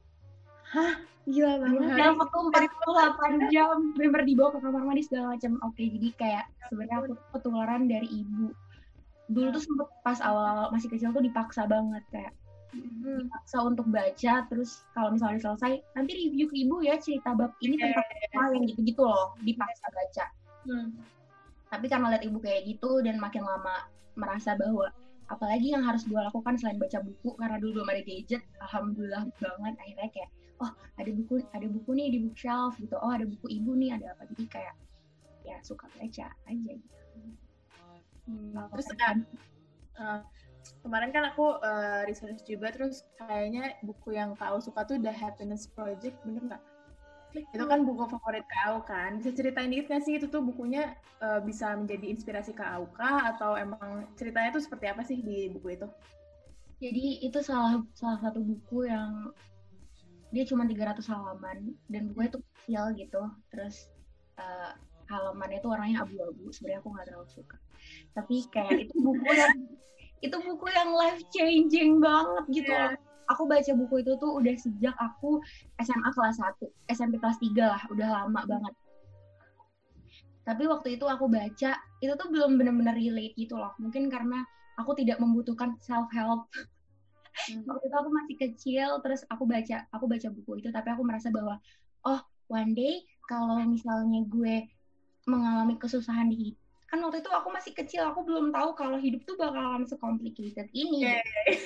Gila 1.27 1.59
banget. 1.59 1.79
dalam 1.91 2.15
waktu 2.23 2.37
48 2.39 3.51
jam. 3.51 3.77
bener 3.99 4.23
dibawa 4.23 4.49
ke 4.55 4.59
kamar 4.63 4.83
mandi 4.83 5.03
segala 5.03 5.35
macam. 5.35 5.59
Oke 5.67 5.83
jadi 5.83 6.07
kayak 6.15 6.45
sebenarnya 6.71 6.97
aku 7.03 7.15
ketularan 7.35 7.83
dari 7.85 8.07
ibu. 8.07 8.55
Dulu 9.27 9.47
tuh 9.51 9.63
sempet 9.63 9.87
pas 10.01 10.19
awal 10.23 10.71
masih 10.71 10.87
kecil 10.87 11.11
tuh 11.11 11.23
dipaksa 11.23 11.67
banget 11.67 12.03
kayak 12.11 12.31
Hmm. 12.67 13.23
dipaksa 13.23 13.63
untuk 13.63 13.87
baca 13.87 14.43
terus 14.51 14.83
kalau 14.91 15.15
misalnya 15.15 15.39
selesai 15.39 15.79
nanti 15.95 16.11
review 16.13 16.51
ke 16.51 16.67
ibu 16.67 16.83
ya 16.83 16.99
cerita 16.99 17.31
bab 17.31 17.55
ini 17.63 17.79
tentang 17.79 18.03
apa 18.03 18.53
yang 18.53 18.67
gitu-gitu 18.67 19.07
loh 19.07 19.33
dipaksa 19.39 19.87
baca. 19.87 20.25
Hmm. 20.67 20.91
tapi 21.71 21.87
karena 21.87 22.11
lihat 22.11 22.23
ibu 22.27 22.37
kayak 22.43 22.67
gitu 22.67 22.99
dan 23.01 23.23
makin 23.23 23.47
lama 23.47 23.87
merasa 24.19 24.59
bahwa 24.59 24.91
apalagi 25.27 25.71
yang 25.71 25.83
harus 25.83 26.03
gue 26.03 26.19
lakukan 26.19 26.59
selain 26.59 26.75
baca 26.75 26.99
buku 26.99 27.39
karena 27.39 27.55
dulu 27.55 27.71
belum 27.81 27.87
ada 27.87 28.01
gadget 28.03 28.43
alhamdulillah 28.59 29.23
banget 29.39 29.73
akhirnya 29.79 30.09
kayak 30.11 30.29
oh 30.63 30.71
ada 30.97 31.11
buku 31.13 31.33
ada 31.53 31.67
buku 31.69 31.89
nih 31.93 32.07
di 32.13 32.19
bookshelf 32.25 32.73
gitu 32.81 32.95
oh 32.97 33.11
ada 33.13 33.25
buku 33.25 33.45
ibu 33.49 33.71
nih 33.77 33.93
ada 33.97 34.17
apa 34.17 34.25
jadi 34.33 34.45
kayak 34.49 34.75
ya 35.45 35.57
suka 35.63 35.85
baca 35.95 36.27
aja 36.49 36.71
gitu 36.75 36.97
Hmm, 38.27 38.51
terus 38.75 38.91
eh, 38.91 39.15
eh, 40.03 40.19
kemarin 40.83 41.15
kan 41.15 41.23
aku 41.31 41.63
eh, 41.63 42.03
research 42.11 42.43
juga 42.43 42.75
terus 42.75 43.07
kayaknya 43.15 43.79
buku 43.79 44.19
yang 44.19 44.35
kau 44.35 44.59
suka 44.59 44.83
tuh 44.83 44.99
The 44.99 45.15
Happiness 45.15 45.71
Project 45.71 46.19
bener 46.27 46.43
nggak? 46.43 46.63
Itu 47.55 47.63
kan 47.71 47.87
buku 47.87 48.03
favorit 48.11 48.43
kau 48.51 48.83
kan? 48.83 49.23
Bisa 49.23 49.31
ceritain 49.31 49.71
dikit 49.71 49.87
nggak 49.87 50.03
sih 50.03 50.19
itu 50.19 50.27
tuh 50.27 50.43
bukunya 50.43 50.91
eh, 51.23 51.39
bisa 51.39 51.71
menjadi 51.79 52.11
inspirasi 52.11 52.51
ke 52.51 52.59
kau 52.59 52.83
kah 52.91 53.31
atau 53.31 53.55
emang 53.55 54.11
ceritanya 54.19 54.51
tuh 54.51 54.63
seperti 54.67 54.85
apa 54.91 55.01
sih 55.07 55.23
di 55.23 55.47
buku 55.47 55.79
itu? 55.79 55.87
jadi 56.77 57.25
itu 57.25 57.39
salah 57.41 57.81
salah 57.97 58.21
satu 58.21 58.37
buku 58.37 58.85
yang 58.85 59.33
dia 60.31 60.43
cuma 60.43 60.67
300 60.67 61.07
halaman 61.07 61.73
dan 61.87 62.01
bukunya 62.11 62.29
tuh 62.33 62.41
kecil 62.43 62.83
gitu. 62.95 63.23
Terus 63.51 63.87
eh, 64.37 64.71
halamannya 65.07 65.59
tuh 65.63 65.71
warnanya 65.71 66.03
abu-abu 66.03 66.51
sebenarnya 66.51 66.79
aku 66.83 66.89
nggak 66.91 67.05
terlalu 67.07 67.29
suka. 67.31 67.57
Tapi 68.11 68.35
kayak 68.51 68.87
itu 68.87 68.95
buku 68.99 69.27
yang 69.31 69.55
itu 70.25 70.37
buku 70.43 70.65
yang 70.73 70.89
life 70.91 71.21
changing 71.29 72.01
banget 72.01 72.45
gitu 72.49 72.73
loh. 72.73 72.95
aku 73.27 73.43
baca 73.43 73.71
buku 73.75 74.07
itu 74.07 74.15
tuh 74.23 74.39
udah 74.39 74.55
sejak 74.55 74.95
aku 75.03 75.43
SMA 75.83 76.09
kelas 76.15 76.39
1 76.39 76.63
SMP 76.87 77.19
kelas 77.19 77.35
3 77.43 77.59
lah 77.59 77.81
udah 77.91 78.07
lama 78.23 78.41
banget. 78.47 78.73
Tapi 80.47 80.63
waktu 80.63 80.95
itu 80.95 81.03
aku 81.03 81.27
baca 81.27 81.71
itu 81.99 82.13
tuh 82.15 82.27
belum 82.31 82.55
bener-bener 82.55 82.95
relate 82.95 83.35
gitu 83.35 83.59
loh. 83.59 83.75
Mungkin 83.83 84.07
karena 84.07 84.47
aku 84.79 84.95
tidak 84.95 85.19
membutuhkan 85.19 85.75
self 85.83 86.07
help 86.15 86.47
waktu 87.65 87.85
itu 87.87 87.95
aku 87.95 88.09
masih 88.11 88.35
kecil 88.35 88.89
terus 89.01 89.21
aku 89.29 89.43
baca 89.45 89.85
aku 89.93 90.05
baca 90.09 90.27
buku 90.33 90.51
itu 90.63 90.69
tapi 90.73 90.89
aku 90.91 91.03
merasa 91.05 91.29
bahwa 91.29 91.61
oh 92.05 92.21
one 92.49 92.73
day 92.73 93.03
kalau 93.27 93.59
misalnya 93.63 94.23
gue 94.27 94.65
mengalami 95.27 95.75
kesusahan 95.75 96.31
di 96.31 96.35
hidup 96.51 96.57
kan 96.87 97.03
waktu 97.03 97.19
itu 97.19 97.27
aku 97.27 97.51
masih 97.51 97.71
kecil 97.75 98.07
aku 98.07 98.23
belum 98.23 98.55
tahu 98.55 98.71
kalau 98.71 98.95
hidup 98.95 99.19
tuh 99.27 99.35
bakalan 99.35 99.83
secomplicated 99.83 100.71
ini. 100.71 101.03
Iya, 101.03 101.19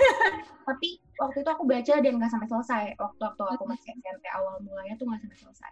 tapi 0.68 0.98
waktu 1.22 1.46
itu 1.46 1.50
aku 1.54 1.64
baca 1.70 1.94
dan 2.02 2.18
nggak 2.18 2.32
sampai 2.34 2.50
selesai. 2.50 2.86
Waktu 2.98 3.22
waktu 3.22 3.44
aku 3.46 3.64
masih 3.70 3.94
SMP 4.02 4.26
awal 4.34 4.58
mulanya 4.66 4.98
tuh 4.98 5.06
nggak 5.06 5.22
sampai 5.22 5.38
selesai. 5.38 5.72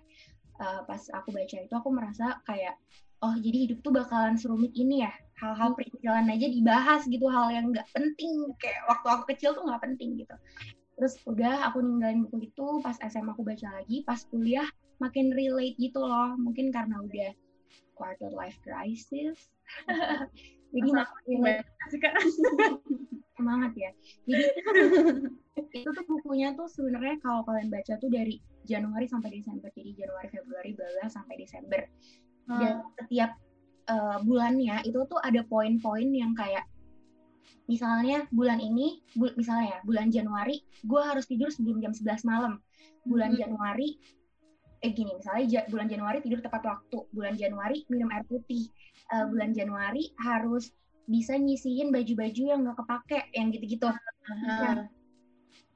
Eh, 0.60 0.82
pas 0.86 1.02
aku 1.18 1.34
baca 1.34 1.56
itu 1.56 1.74
aku 1.74 1.90
merasa 1.90 2.38
kayak 2.46 2.78
oh 3.20 3.36
jadi 3.36 3.58
hidup 3.70 3.80
tuh 3.84 3.92
bakalan 3.92 4.36
serumit 4.40 4.72
ini 4.76 5.04
ya? 5.04 5.14
Hal-hal 5.40 5.76
perintilan 5.76 6.28
aja 6.28 6.48
dibahas 6.52 7.02
gitu 7.08 7.28
hal 7.32 7.52
yang 7.52 7.72
nggak 7.72 7.88
penting. 7.96 8.52
Kayak 8.60 8.82
waktu 8.92 9.08
aku 9.08 9.24
kecil 9.36 9.56
tuh 9.56 9.64
nggak 9.68 9.82
penting 9.84 10.20
gitu. 10.20 10.36
Terus 11.00 11.16
udah 11.24 11.72
aku 11.72 11.80
ninggalin 11.80 12.28
buku 12.28 12.52
itu 12.52 12.66
pas 12.84 13.00
SMA 13.08 13.32
aku 13.32 13.48
baca 13.48 13.68
lagi 13.80 14.04
pas 14.04 14.20
kuliah 14.28 14.68
makin 15.00 15.32
relate 15.32 15.80
gitu 15.80 16.04
loh. 16.04 16.36
Mungkin 16.36 16.76
karena 16.76 17.00
udah 17.00 17.32
quarter 17.96 18.32
life 18.36 18.60
crisis. 18.64 19.48
Jadi 20.76 20.90
makin 20.94 21.40
semangat 23.40 23.72
ya. 23.80 23.92
Jadi 24.28 24.44
itu 25.72 25.90
tuh 25.90 26.06
bukunya 26.06 26.52
tuh 26.54 26.68
sebenarnya 26.68 27.16
kalau 27.24 27.48
kalian 27.48 27.72
baca 27.72 27.96
tuh 27.96 28.12
dari 28.12 28.44
Januari 28.68 29.08
sampai 29.08 29.40
Desember. 29.40 29.72
Jadi 29.72 29.92
Januari, 29.96 30.28
Februari, 30.28 30.72
bla 30.76 31.08
sampai 31.08 31.36
Desember. 31.40 31.82
Dan 32.50 32.76
setiap 32.98 33.32
eh, 33.86 34.18
bulannya 34.22 34.82
itu 34.86 35.02
tuh 35.06 35.18
ada 35.18 35.42
poin-poin 35.46 36.10
yang 36.10 36.34
kayak 36.34 36.66
misalnya 37.66 38.26
bulan 38.30 38.58
ini, 38.58 39.02
bu- 39.14 39.34
misalnya 39.34 39.78
ya, 39.78 39.80
bulan 39.82 40.10
Januari, 40.10 40.62
gue 40.82 41.02
harus 41.02 41.26
tidur 41.26 41.50
sebelum 41.50 41.82
jam 41.82 41.94
11 41.94 42.26
malam. 42.26 42.58
Bulan 43.06 43.34
Hmm. 43.34 43.42
Januari, 43.46 43.98
eh 44.82 44.90
gini, 44.90 45.14
misalnya 45.14 45.46
ja- 45.46 45.68
bulan 45.70 45.86
Januari 45.86 46.22
tidur 46.22 46.42
tepat 46.42 46.66
waktu. 46.66 47.06
Bulan 47.10 47.34
Januari 47.34 47.86
minum 47.90 48.10
air 48.10 48.26
putih. 48.26 48.70
Eh, 49.10 49.26
bulan 49.26 49.54
Januari 49.54 50.14
harus 50.18 50.70
bisa 51.06 51.34
nyisihin 51.34 51.90
baju-baju 51.90 52.44
yang 52.46 52.62
gak 52.62 52.78
kepake, 52.86 53.20
yang 53.34 53.50
gitu-gitu. 53.50 53.90
Aha. 53.90 54.86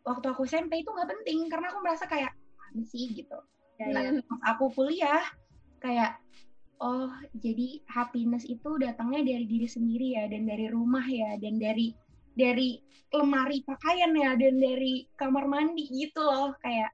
Waktu 0.05 0.25
aku 0.29 0.45
SMP 0.45 0.85
itu 0.85 0.89
nggak 0.89 1.09
penting, 1.09 1.49
karena 1.49 1.73
aku 1.73 1.81
merasa 1.81 2.05
kayak, 2.05 2.33
sih 2.85 3.09
gitu. 3.09 3.37
Ya, 3.81 3.89
Nah, 3.89 4.01
ya. 4.05 4.21
pas 4.21 4.41
aku 4.53 4.69
kuliah, 4.69 5.25
kayak, 5.79 6.21
oh 6.83 7.11
jadi 7.39 7.79
happiness 7.87 8.43
itu 8.43 8.75
datangnya 8.75 9.23
dari 9.23 9.47
diri 9.47 9.67
sendiri 9.71 10.19
ya, 10.19 10.27
dan 10.27 10.43
dari 10.43 10.67
rumah 10.67 11.07
ya, 11.07 11.39
dan 11.39 11.55
dari 11.55 11.95
dari 12.35 12.83
lemari 13.15 13.63
pakaian 13.63 14.11
ya, 14.11 14.35
dan 14.35 14.59
dari 14.59 15.07
kamar 15.15 15.47
mandi 15.47 15.87
gitu 15.87 16.19
loh, 16.19 16.51
kayak 16.59 16.91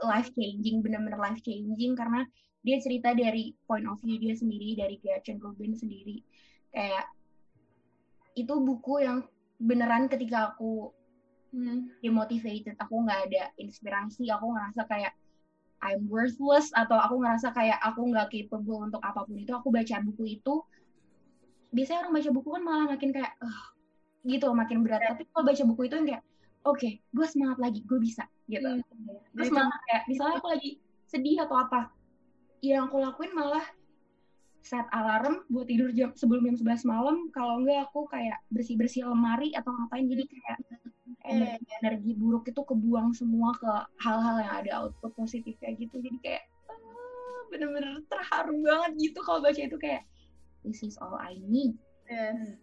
life 0.00 0.32
changing, 0.32 0.80
bener-bener 0.80 1.20
life 1.20 1.44
changing 1.44 1.92
karena 1.92 2.24
dia 2.64 2.80
cerita 2.80 3.12
dari 3.12 3.52
point 3.68 3.84
of 3.84 4.00
view 4.00 4.16
dia 4.16 4.32
sendiri, 4.32 4.72
dari 4.80 4.96
Gretchen 4.96 5.36
Rubin 5.36 5.76
sendiri, 5.76 6.24
kayak 6.72 7.04
itu 8.34 8.54
buku 8.56 9.04
yang 9.04 9.28
beneran 9.60 10.08
ketika 10.08 10.56
aku 10.56 10.88
Hmm. 11.54 11.86
demotivated, 12.02 12.74
aku 12.82 13.06
nggak 13.06 13.30
ada 13.30 13.54
inspirasi, 13.62 14.26
aku 14.26 14.50
ngerasa 14.50 14.90
kayak 14.90 15.14
I'm 15.84 16.08
worthless 16.08 16.72
atau 16.72 16.96
aku 16.96 17.20
ngerasa 17.20 17.52
kayak 17.52 17.76
aku 17.84 18.08
nggak 18.08 18.32
capable 18.32 18.88
untuk 18.88 19.04
apa 19.04 19.28
pun 19.28 19.36
itu, 19.36 19.52
aku 19.52 19.68
baca 19.68 20.00
buku 20.00 20.40
itu, 20.40 20.64
biasanya 21.76 22.08
orang 22.08 22.14
baca 22.16 22.30
buku 22.32 22.48
kan 22.48 22.62
malah 22.64 22.86
makin 22.96 23.10
kayak, 23.12 23.36
"Ugh," 23.44 23.60
gitu 24.24 24.48
makin 24.56 24.80
berat. 24.80 25.04
Tapi 25.04 25.28
kalau 25.28 25.44
baca 25.44 25.62
buku 25.68 25.80
itu 25.84 25.94
yang 26.00 26.08
kayak, 26.08 26.22
oke, 26.64 26.88
gue 26.88 27.26
semangat 27.28 27.58
lagi, 27.60 27.84
gue 27.84 27.98
bisa, 28.00 28.24
gitu. 28.48 28.80
Hmm. 28.80 29.20
Terus 29.36 29.50
malah 29.52 29.78
kayak, 29.92 30.02
misalnya 30.08 30.34
aku 30.40 30.48
lagi 30.48 30.70
sedih 31.04 31.44
atau 31.44 31.56
apa, 31.60 31.92
yang 32.64 32.88
aku 32.88 32.96
lakuin 33.04 33.36
malah 33.36 33.64
set 34.64 34.88
alarm 34.96 35.44
buat 35.52 35.68
tidur 35.68 35.92
jam 35.92 36.16
sebelum 36.16 36.48
jam 36.48 36.56
11 36.56 36.88
malam 36.88 37.28
kalau 37.36 37.60
enggak 37.60 37.84
aku 37.84 38.08
kayak 38.08 38.40
bersih-bersih 38.48 39.04
lemari 39.04 39.52
atau 39.52 39.76
ngapain 39.76 40.08
jadi 40.08 40.24
kayak 40.24 40.58
energi, 41.24 41.68
energi 41.84 42.12
buruk 42.16 42.48
itu 42.48 42.60
kebuang 42.64 43.12
semua 43.12 43.52
ke 43.60 43.68
hal-hal 44.00 44.40
yang 44.40 44.54
ada 44.64 44.70
output 44.84 45.12
positif 45.12 45.52
kayak 45.60 45.76
gitu 45.76 46.00
jadi 46.00 46.18
kayak 46.24 46.42
ah, 46.72 47.40
bener-bener 47.52 48.00
terharu 48.08 48.56
banget 48.64 48.92
gitu 49.12 49.20
kalau 49.20 49.44
baca 49.44 49.60
itu 49.60 49.76
kayak 49.76 50.08
this 50.64 50.80
is 50.80 50.96
all 50.96 51.20
I 51.20 51.36
need 51.44 51.76
Yes. 52.04 52.60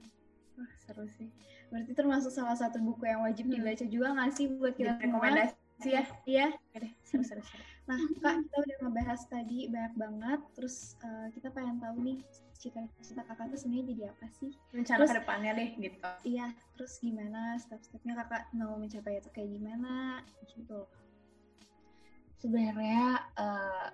Wah, 0.53 0.69
seru 0.85 1.09
sih. 1.09 1.33
Berarti 1.73 1.97
termasuk 1.97 2.29
salah 2.29 2.53
satu 2.53 2.77
buku 2.77 3.09
yang 3.09 3.25
wajib 3.25 3.49
Hmm. 3.49 3.57
dibaca 3.57 3.85
juga 3.89 4.13
nggak 4.13 4.29
sih 4.37 4.45
buat 4.53 4.77
kita? 4.77 5.01
Rekomendasi 5.01 5.57
ya. 5.89 6.03
Iya. 6.27 6.47
Deh, 6.77 6.93
seru 7.01 7.23
seru 7.25 7.41
seru. 7.41 7.63
Nah, 7.89 7.97
Kak, 8.21 8.35
kita 8.45 8.57
udah 8.61 8.77
ngebahas 8.85 9.21
tadi 9.25 9.59
banyak 9.67 9.93
banget. 9.97 10.39
Terus 10.53 10.95
uh, 11.01 11.27
kita 11.33 11.49
pengen 11.49 11.81
tahu 11.81 11.97
nih 12.03 12.17
cita-cita 12.61 13.25
kakak 13.25 13.49
tuh 13.49 13.57
sebenarnya 13.57 13.85
jadi 13.89 14.03
apa 14.13 14.25
sih? 14.37 14.51
Rencana 14.69 14.97
Terus- 15.01 15.09
ke 15.09 15.17
depannya 15.17 15.51
deh 15.57 15.69
gitu. 15.81 15.97
Iya, 16.23 16.47
terus 16.77 16.93
gimana 17.01 17.41
step-stepnya 17.57 18.13
kakak 18.21 18.43
mau 18.53 18.77
mencapai 18.77 19.17
itu 19.17 19.29
kayak 19.33 19.49
gimana 19.49 20.21
gitu. 20.45 20.85
sebenarnya 22.41 23.21
eh, 23.37 23.87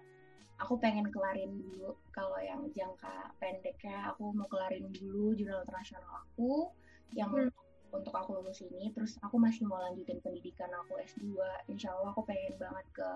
aku 0.55 0.79
pengen 0.79 1.11
kelarin 1.11 1.51
dulu 1.51 1.99
kalau 2.15 2.39
yang 2.39 2.63
jangka 2.71 3.35
pendeknya 3.37 4.07
aku 4.07 4.31
mau 4.31 4.47
kelarin 4.47 4.87
dulu 4.89 5.35
jurnal 5.35 5.67
internasional 5.67 6.23
aku 6.23 6.71
yang 7.11 7.27
Hmm. 7.27 7.51
Untuk 7.89 8.11
aku 8.11 8.35
lulus 8.35 8.59
ini 8.61 8.91
terus 8.91 9.15
aku 9.19 9.35
masih 9.35 9.63
mau 9.63 9.79
lanjutin 9.79 10.19
pendidikan 10.19 10.67
aku 10.75 10.99
S2 10.99 11.39
insya 11.67 11.91
Allah 11.91 12.11
aku 12.11 12.23
pengen 12.23 12.55
banget 12.57 12.85
ke 12.91 13.09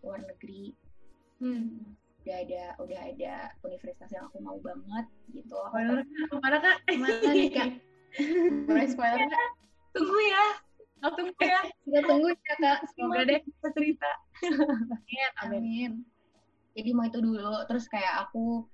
luar 0.00 0.20
negeri 0.20 0.72
Hmm. 1.40 1.96
udah 2.20 2.36
ada 2.36 2.62
udah 2.76 3.00
ada 3.00 3.34
universitas 3.64 4.12
yang 4.12 4.28
aku 4.28 4.44
mau 4.44 4.60
banget 4.60 5.08
gitu 5.32 5.56
aku 5.56 5.72
Spoiler 5.72 6.04
pengen- 6.04 6.28
kak, 6.28 6.38
mana 6.38 6.58
kak? 6.60 6.76
Mana 7.00 7.30
nih, 7.32 7.48
Kak? 7.48 7.68
Boleh 8.68 8.86
spoiler 8.86 9.24
kak? 9.24 9.50
tunggu 9.90 10.18
ya 10.22 10.44
Oh, 11.00 11.08
tunggu 11.16 11.32
ya. 11.40 11.64
Kita 11.88 12.00
tunggu 12.04 12.28
ya, 12.28 12.54
Kak. 12.60 12.78
Semoga 12.92 13.24
deh. 13.24 13.40
kita 13.40 13.68
cerita 13.72 14.10
Amin. 14.44 15.32
Amin. 15.40 15.92
jadi 16.70 16.90
mau 16.92 17.08
itu 17.08 17.18
dulu 17.18 17.64
terus 17.64 17.88
kayak 17.88 18.28
aku 18.28 18.68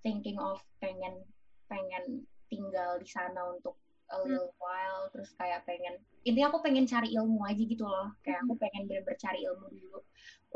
thinking 0.00 0.40
of 0.40 0.56
pengen 0.76 1.20
pengen 1.68 2.24
tinggal 2.48 2.96
di 2.96 3.04
sana 3.04 3.52
untuk 3.52 3.76
a 4.12 4.16
little 4.22 4.54
while 4.62 5.10
terus 5.10 5.34
kayak 5.34 5.66
pengen 5.66 5.98
intinya 6.26 6.50
aku 6.50 6.58
pengen 6.62 6.86
cari 6.90 7.14
ilmu 7.14 7.38
aja 7.46 7.62
gitu 7.62 7.86
loh. 7.86 8.10
Kayak 8.26 8.42
aku 8.46 8.54
pengen 8.58 8.82
bener-bener 8.90 9.18
cari 9.18 9.40
ilmu 9.46 9.66
dulu. 9.70 9.98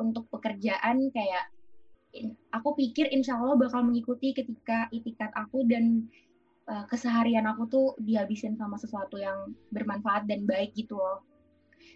Untuk 0.03 0.25
pekerjaan 0.31 1.15
kayak 1.15 1.45
in- 2.15 2.39
aku 2.51 2.75
pikir 2.75 3.07
insya 3.15 3.39
Allah 3.39 3.55
bakal 3.55 3.87
mengikuti 3.87 4.35
ketika 4.35 4.91
itikat 4.91 5.31
aku 5.39 5.63
dan 5.67 6.11
uh, 6.67 6.85
keseharian 6.91 7.47
aku 7.47 7.71
tuh 7.71 7.87
dihabisin 8.03 8.59
sama 8.59 8.75
sesuatu 8.75 9.15
yang 9.15 9.55
bermanfaat 9.71 10.27
dan 10.27 10.43
baik 10.43 10.75
gitu 10.75 10.99
loh. 10.99 11.23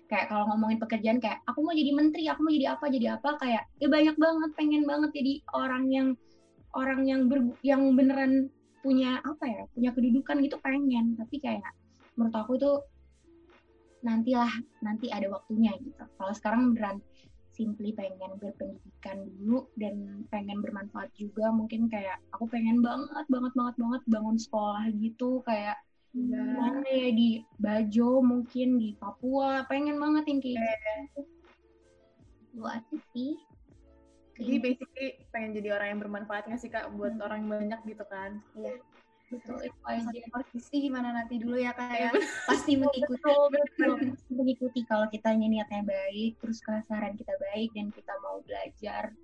Kayak 0.07 0.31
kalau 0.31 0.55
ngomongin 0.55 0.79
pekerjaan 0.79 1.19
kayak 1.19 1.43
aku 1.51 1.67
mau 1.67 1.75
jadi 1.75 1.90
menteri 1.93 2.31
aku 2.31 2.40
mau 2.47 2.55
jadi 2.55 2.79
apa 2.79 2.87
jadi 2.88 3.07
apa 3.19 3.31
kayak 3.43 3.62
ya 3.83 3.88
banyak 3.90 4.17
banget 4.17 4.51
pengen 4.55 4.83
banget 4.87 5.11
jadi 5.12 5.33
orang 5.51 5.85
yang 5.90 6.09
orang 6.75 7.01
yang 7.07 7.21
ber, 7.31 7.40
yang 7.62 7.83
beneran 7.95 8.51
punya 8.85 9.25
apa 9.25 9.44
ya 9.49 9.62
punya 9.73 9.90
kedudukan 9.97 10.44
gitu 10.44 10.61
pengen. 10.61 11.16
Tapi 11.16 11.40
kayak 11.40 11.73
menurut 12.20 12.37
aku 12.37 12.61
itu 12.61 12.73
nantilah 14.05 14.53
nanti 14.85 15.09
ada 15.09 15.33
waktunya 15.33 15.73
gitu. 15.81 16.05
Kalau 16.20 16.33
sekarang 16.37 16.77
beneran 16.77 17.01
simply 17.55 17.97
pengen 17.97 18.37
berpendidikan 18.37 19.25
dulu 19.40 19.64
dan 19.81 20.27
pengen 20.29 20.61
bermanfaat 20.61 21.09
juga 21.16 21.49
mungkin 21.55 21.88
kayak 21.88 22.20
aku 22.35 22.44
pengen 22.51 22.85
banget 22.85 23.25
banget 23.33 23.55
banget 23.57 23.75
banget 23.81 24.03
bangun 24.05 24.37
sekolah 24.37 24.85
gitu. 25.01 25.40
Kayak 25.49 25.81
mana 26.14 26.85
ya 26.85 27.09
di 27.11 27.40
Bajo 27.57 28.20
mungkin 28.20 28.77
di 28.77 28.92
Papua. 29.01 29.64
Pengen 29.64 29.97
banget 29.97 30.29
yang 30.29 30.40
kayak 30.44 30.61
gitu. 31.09 31.20
Lu 32.55 32.68
aja 32.68 32.97
sih 33.16 33.40
Jadi 34.35 34.57
basically 34.59 35.09
pengen 35.31 35.51
jadi 35.55 35.68
orang 35.79 35.88
yang 35.94 36.01
bermanfaat 36.03 36.51
nggak 36.51 36.61
sih 36.61 36.70
kak 36.70 36.90
buat 36.99 37.14
orang 37.23 37.47
yang 37.47 37.51
banyak 37.55 37.81
gitu 37.87 38.05
kan? 38.11 38.42
betul. 39.31 39.59
Itu 39.62 39.81
aja. 39.87 40.11
Posisi 40.31 40.77
gimana 40.85 41.11
nanti 41.11 41.40
dulu 41.40 41.57
ya, 41.59 41.73
Kak 41.75 41.90
ya. 41.90 42.11
Iya, 42.11 42.11
Pasti 42.51 42.73
mengikuti. 42.79 43.33
mengikuti 44.31 44.81
kalau 44.87 45.07
kita 45.11 45.35
niatnya 45.35 45.83
baik 45.83 46.38
terus 46.38 46.59
keseharian 46.62 47.16
kita 47.18 47.35
baik 47.51 47.70
dan 47.75 47.90
kita 47.94 48.12
mau 48.23 48.42
belajar 48.44 49.14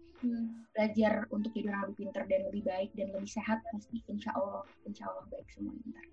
belajar 0.76 1.24
untuk 1.32 1.48
jadi 1.56 1.72
orang 1.72 1.82
lebih 1.88 1.96
pintar 2.04 2.24
dan 2.28 2.40
lebih 2.52 2.62
baik 2.68 2.90
dan 2.92 3.08
lebih 3.08 3.30
sehat 3.30 3.64
pasti 3.72 4.04
insya 4.04 4.36
Allah 4.36 4.68
insya 4.84 5.08
Allah 5.08 5.24
baik 5.32 5.48
semuanya 5.48 5.80
ntar. 5.96 6.06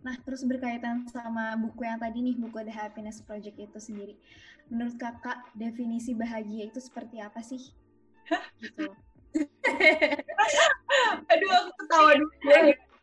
Nah, 0.00 0.16
terus 0.24 0.40
berkaitan 0.48 1.04
sama 1.12 1.52
buku 1.60 1.84
yang 1.84 2.00
tadi 2.00 2.24
nih, 2.24 2.36
buku 2.40 2.64
The 2.64 2.72
Happiness 2.72 3.20
Project 3.20 3.56
itu 3.60 3.78
sendiri. 3.78 4.14
Menurut 4.70 4.94
kakak, 4.96 5.42
definisi 5.58 6.14
bahagia 6.14 6.70
itu 6.70 6.78
seperti 6.78 7.18
apa 7.18 7.42
sih? 7.42 7.74
Gitu. 8.62 8.86
aduh 11.30 11.50
aku 11.54 11.70
ketawa 11.78 12.10
dulu 12.18 12.30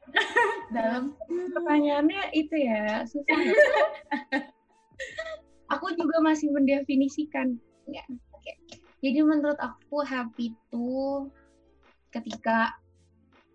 Dalam 0.75 1.15
pertanyaannya 1.27 2.31
itu 2.31 2.55
ya 2.55 3.03
susah 3.07 3.39
ya. 3.43 3.55
aku 5.73 5.91
juga 5.99 6.23
masih 6.23 6.51
mendefinisikan 6.51 7.59
ya 7.91 8.03
oke 8.31 8.51
jadi 9.03 9.19
menurut 9.23 9.59
aku 9.59 10.03
happy 10.03 10.55
itu 10.55 10.91
ketika 12.11 12.75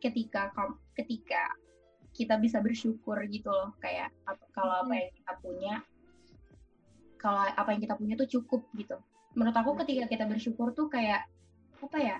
ketika 0.05 0.53
ketika 0.93 1.57
kita 2.13 2.37
bisa 2.37 2.61
bersyukur 2.61 3.17
gitu 3.33 3.49
loh 3.49 3.73
kayak 3.81 4.13
kalau 4.53 4.85
apa 4.85 4.93
yang 4.93 5.11
kita 5.17 5.33
punya 5.41 5.75
kalau 7.23 7.47
apa 7.47 7.71
yang 7.71 7.81
kita 7.81 7.95
punya 7.95 8.19
tuh 8.19 8.27
cukup 8.27 8.67
gitu. 8.75 8.99
Menurut 9.39 9.55
aku 9.55 9.79
ketika 9.87 10.11
kita 10.11 10.27
bersyukur 10.27 10.75
tuh 10.75 10.91
kayak 10.91 11.25
apa 11.79 11.99
ya 11.99 12.17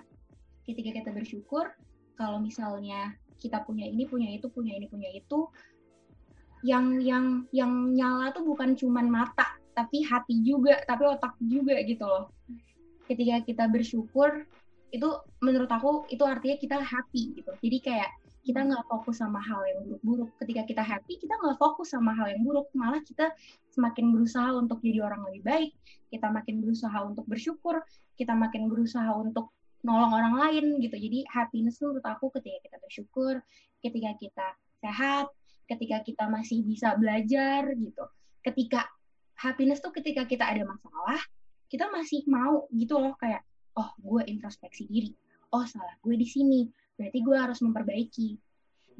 ketika 0.63 1.03
kita 1.03 1.11
bersyukur 1.11 1.75
kalau 2.15 2.39
misalnya 2.39 3.11
kita 3.35 3.59
punya 3.67 3.83
ini 3.83 4.07
punya 4.07 4.31
itu 4.31 4.47
punya 4.47 4.79
ini 4.79 4.87
punya 4.87 5.11
itu 5.11 5.51
yang 6.63 7.03
yang 7.03 7.43
yang 7.51 7.91
nyala 7.91 8.31
tuh 8.31 8.47
bukan 8.47 8.79
cuman 8.79 9.11
mata 9.11 9.59
tapi 9.75 10.07
hati 10.07 10.39
juga 10.39 10.79
tapi 10.87 11.03
otak 11.03 11.35
juga 11.43 11.75
gitu 11.83 12.07
loh. 12.07 12.31
Ketika 13.03 13.43
kita 13.43 13.67
bersyukur 13.67 14.47
itu 14.95 15.09
menurut 15.43 15.67
aku 15.67 16.07
itu 16.07 16.23
artinya 16.23 16.55
kita 16.55 16.77
happy 16.79 17.43
gitu. 17.43 17.51
Jadi 17.59 17.77
kayak 17.83 18.09
kita 18.43 18.59
nggak 18.67 18.83
fokus 18.91 19.23
sama 19.23 19.39
hal 19.39 19.63
yang 19.63 19.79
buruk-buruk. 19.87 20.29
Ketika 20.35 20.61
kita 20.67 20.83
happy 20.83 21.15
kita 21.15 21.33
nggak 21.39 21.55
fokus 21.55 21.95
sama 21.95 22.11
hal 22.11 22.27
yang 22.27 22.43
buruk. 22.43 22.67
Malah 22.75 22.99
kita 22.99 23.31
semakin 23.71 24.11
berusaha 24.11 24.51
untuk 24.51 24.83
jadi 24.83 24.99
orang 24.99 25.23
lebih 25.31 25.43
baik. 25.47 25.71
Kita 26.11 26.27
makin 26.27 26.59
berusaha 26.59 26.97
untuk 27.07 27.23
bersyukur. 27.23 27.79
Kita 28.19 28.35
makin 28.35 28.67
berusaha 28.67 29.09
untuk 29.15 29.55
nolong 29.83 30.11
orang 30.11 30.35
lain 30.39 30.65
gitu. 30.83 30.95
Jadi 30.95 31.23
happiness 31.31 31.79
menurut 31.79 32.03
aku 32.03 32.31
ketika 32.39 32.57
kita 32.67 32.77
bersyukur 32.83 33.33
ketika 33.83 34.11
kita 34.15 34.47
sehat 34.79 35.27
ketika 35.67 36.03
kita 36.03 36.23
masih 36.27 36.63
bisa 36.63 36.95
belajar 36.99 37.71
gitu. 37.75 38.03
Ketika 38.43 38.87
happiness 39.39 39.79
tuh 39.79 39.95
ketika 39.95 40.27
kita 40.27 40.43
ada 40.43 40.67
masalah 40.67 41.19
kita 41.71 41.87
masih 41.91 42.23
mau 42.27 42.67
gitu 42.75 42.99
loh. 42.99 43.15
Kayak 43.19 43.43
oh 43.79 43.91
gue 43.99 44.27
introspeksi 44.27 44.87
diri. 44.87 45.11
Oh 45.51 45.63
salah 45.63 45.95
gue 46.03 46.15
di 46.19 46.27
sini 46.27 46.82
berarti 46.97 47.19
gue 47.25 47.37
harus 47.37 47.59
memperbaiki 47.61 48.29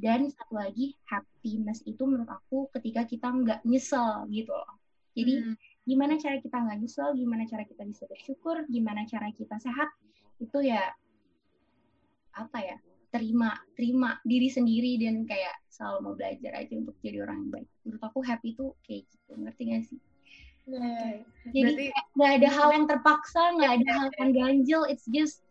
dan 0.02 0.26
satu 0.34 0.58
lagi 0.58 0.98
happiness 1.06 1.86
itu 1.86 2.02
menurut 2.04 2.30
aku 2.30 2.66
ketika 2.74 3.06
kita 3.06 3.30
nggak 3.30 3.62
nyesel 3.66 4.26
gitu 4.34 4.54
loh 4.54 4.74
jadi 5.14 5.46
Hmm. 5.46 5.56
gimana 5.86 6.18
cara 6.18 6.42
kita 6.42 6.58
nggak 6.58 6.78
nyesel 6.82 7.14
gimana 7.14 7.46
cara 7.46 7.64
kita 7.70 7.84
bisa 7.86 8.10
bersyukur 8.10 8.66
gimana 8.66 9.06
cara 9.06 9.30
kita 9.30 9.62
sehat 9.62 9.94
itu 10.42 10.58
ya 10.66 10.82
apa 12.34 12.58
ya 12.58 12.78
terima 13.14 13.54
terima 13.78 14.18
diri 14.26 14.50
sendiri 14.50 14.98
dan 14.98 15.22
kayak 15.30 15.54
selalu 15.70 15.98
mau 16.02 16.14
belajar 16.18 16.58
aja 16.58 16.74
untuk 16.74 16.98
jadi 17.06 17.22
orang 17.22 17.46
yang 17.46 17.52
baik 17.54 17.70
menurut 17.86 18.02
aku 18.02 18.20
happy 18.26 18.58
itu 18.58 18.66
kayak 18.82 19.06
gitu 19.06 19.32
ngerti 19.38 19.62
gak 19.70 19.84
sih 19.86 20.00
Oke. 20.64 21.12
jadi 21.54 21.94
nggak 22.18 22.32
ada 22.42 22.50
hal 22.50 22.70
yang 22.74 22.86
terpaksa 22.90 23.42
nggak 23.60 23.72
ada 23.84 23.90
hal 23.94 24.08
yang 24.18 24.32
ganjil 24.34 24.82
it's 24.90 25.06
just 25.14 25.43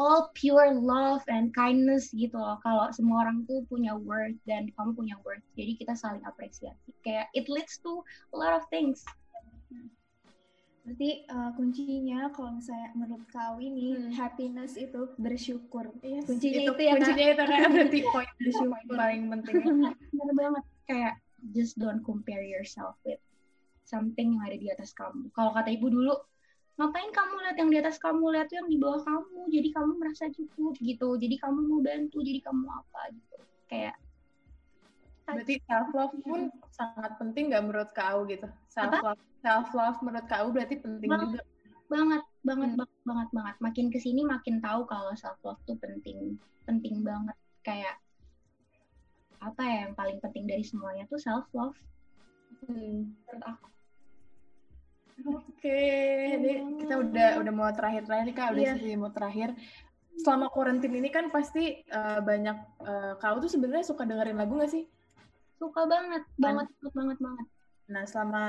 all 0.00 0.32
pure 0.32 0.72
love 0.72 1.20
and 1.28 1.52
kindness 1.52 2.08
gitu 2.10 2.34
loh 2.34 2.56
kalau 2.60 2.88
semua 2.90 3.24
orang 3.24 3.44
tuh 3.44 3.60
punya 3.68 3.92
worth 3.92 4.36
dan 4.44 4.72
kamu 4.74 4.90
punya 4.96 5.16
worth 5.22 5.44
jadi 5.52 5.76
kita 5.76 5.92
saling 5.92 6.24
apresiasi 6.24 6.90
kayak 7.00 7.28
it 7.32 7.44
leads 7.46 7.76
to 7.78 8.00
a 8.32 8.36
lot 8.36 8.52
of 8.52 8.64
things 8.68 9.04
Berarti 10.82 11.22
uh, 11.30 11.54
kuncinya 11.54 12.26
kalau 12.34 12.58
misalnya 12.58 12.90
menurut 12.98 13.22
kau 13.30 13.54
ini 13.62 13.94
Hmm. 13.94 14.10
happiness 14.18 14.74
itu 14.74 15.14
bersyukur. 15.14 15.94
Yes, 16.02 16.26
Kuncinya 16.26 16.58
itu 16.58 16.74
ya, 16.74 16.98
Kak? 16.98 17.06
kuncinya 17.06 17.26
itu 17.30 17.44
kan 17.46 17.60
berarti 17.78 17.98
poin 18.02 18.28
poin 18.50 18.84
paling 18.90 19.22
penting. 19.30 19.62
bener 20.10 20.34
banget 20.34 20.64
kayak 20.90 21.14
just 21.54 21.78
don't 21.78 22.02
compare 22.02 22.42
yourself 22.42 22.98
with 23.06 23.22
something 23.86 24.34
yang 24.34 24.42
ada 24.42 24.58
di 24.58 24.74
atas 24.74 24.90
kamu 24.90 25.30
kalau 25.30 25.54
kata 25.54 25.70
ibu 25.70 25.86
dulu 25.86 26.18
ngapain 26.82 27.14
kamu 27.14 27.34
lihat 27.46 27.56
yang 27.62 27.70
di 27.70 27.78
atas 27.78 27.96
kamu 28.02 28.34
lihat 28.34 28.50
tuh 28.50 28.58
yang 28.58 28.66
di 28.66 28.74
bawah 28.74 28.98
kamu 29.06 29.38
jadi 29.54 29.68
kamu 29.70 29.92
merasa 30.02 30.26
cukup 30.34 30.74
gitu 30.82 31.14
jadi 31.14 31.38
kamu 31.38 31.58
mau 31.70 31.78
bantu 31.78 32.18
jadi 32.18 32.42
kamu 32.42 32.66
apa 32.66 33.00
gitu 33.14 33.38
kayak 33.70 33.94
Berarti 35.22 35.62
self 35.64 35.88
love 35.94 36.14
pun 36.26 36.50
sangat 36.74 37.14
penting 37.16 37.54
nggak 37.54 37.62
menurut 37.62 37.90
kau 37.94 38.26
gitu? 38.26 38.44
Self 38.66 38.98
love 39.00 39.22
self 39.38 39.68
love 39.70 39.98
menurut 40.02 40.26
kau 40.26 40.50
berarti 40.50 40.82
penting 40.82 41.08
Bang. 41.08 41.22
juga. 41.30 41.40
banget 41.86 42.22
banget 42.42 42.70
Hmm. 42.74 42.78
banget 42.82 43.00
banget 43.06 43.28
banget 43.30 43.56
makin 43.62 43.86
ke 43.92 43.98
sini 44.02 44.26
makin 44.26 44.58
tahu 44.58 44.82
kalau 44.90 45.14
self 45.14 45.38
love 45.46 45.60
tuh 45.62 45.78
penting 45.78 46.40
penting 46.66 47.06
banget 47.06 47.36
kayak 47.62 48.00
apa 49.38 49.62
ya 49.62 49.76
yang 49.86 49.94
paling 49.94 50.18
penting 50.18 50.50
dari 50.50 50.66
semuanya 50.66 51.06
tuh 51.06 51.22
self 51.22 51.46
love 51.54 51.78
Hmm. 52.66 53.14
menurut 53.28 53.44
aku 53.46 53.66
Oke, 55.22 55.80
ini 56.34 56.80
kita 56.82 56.94
udah 56.98 57.28
udah 57.44 57.52
mau 57.54 57.68
terakhir 57.70 58.08
terakhir 58.08 58.24
nih 58.26 58.36
kak, 58.36 58.48
udah 58.52 58.62
Iya. 58.62 58.74
sesi 58.74 58.96
mau 58.98 59.12
terakhir. 59.12 59.48
Selama 60.12 60.46
karantin 60.52 60.92
ini 60.92 61.08
kan 61.08 61.28
pasti 61.28 61.84
eh, 61.84 62.20
banyak 62.20 62.56
eh, 62.84 63.12
kau 63.20 63.36
tuh 63.38 63.50
sebenarnya 63.52 63.86
suka 63.86 64.08
dengerin 64.08 64.36
lagu 64.36 64.58
gak 64.58 64.72
sih? 64.72 64.84
Suka 65.56 65.86
banget, 65.86 66.26
banget, 66.36 66.68
banget, 66.68 66.92
banget, 66.96 67.18
banget. 67.22 67.46
Nah 67.92 68.04
selama 68.08 68.44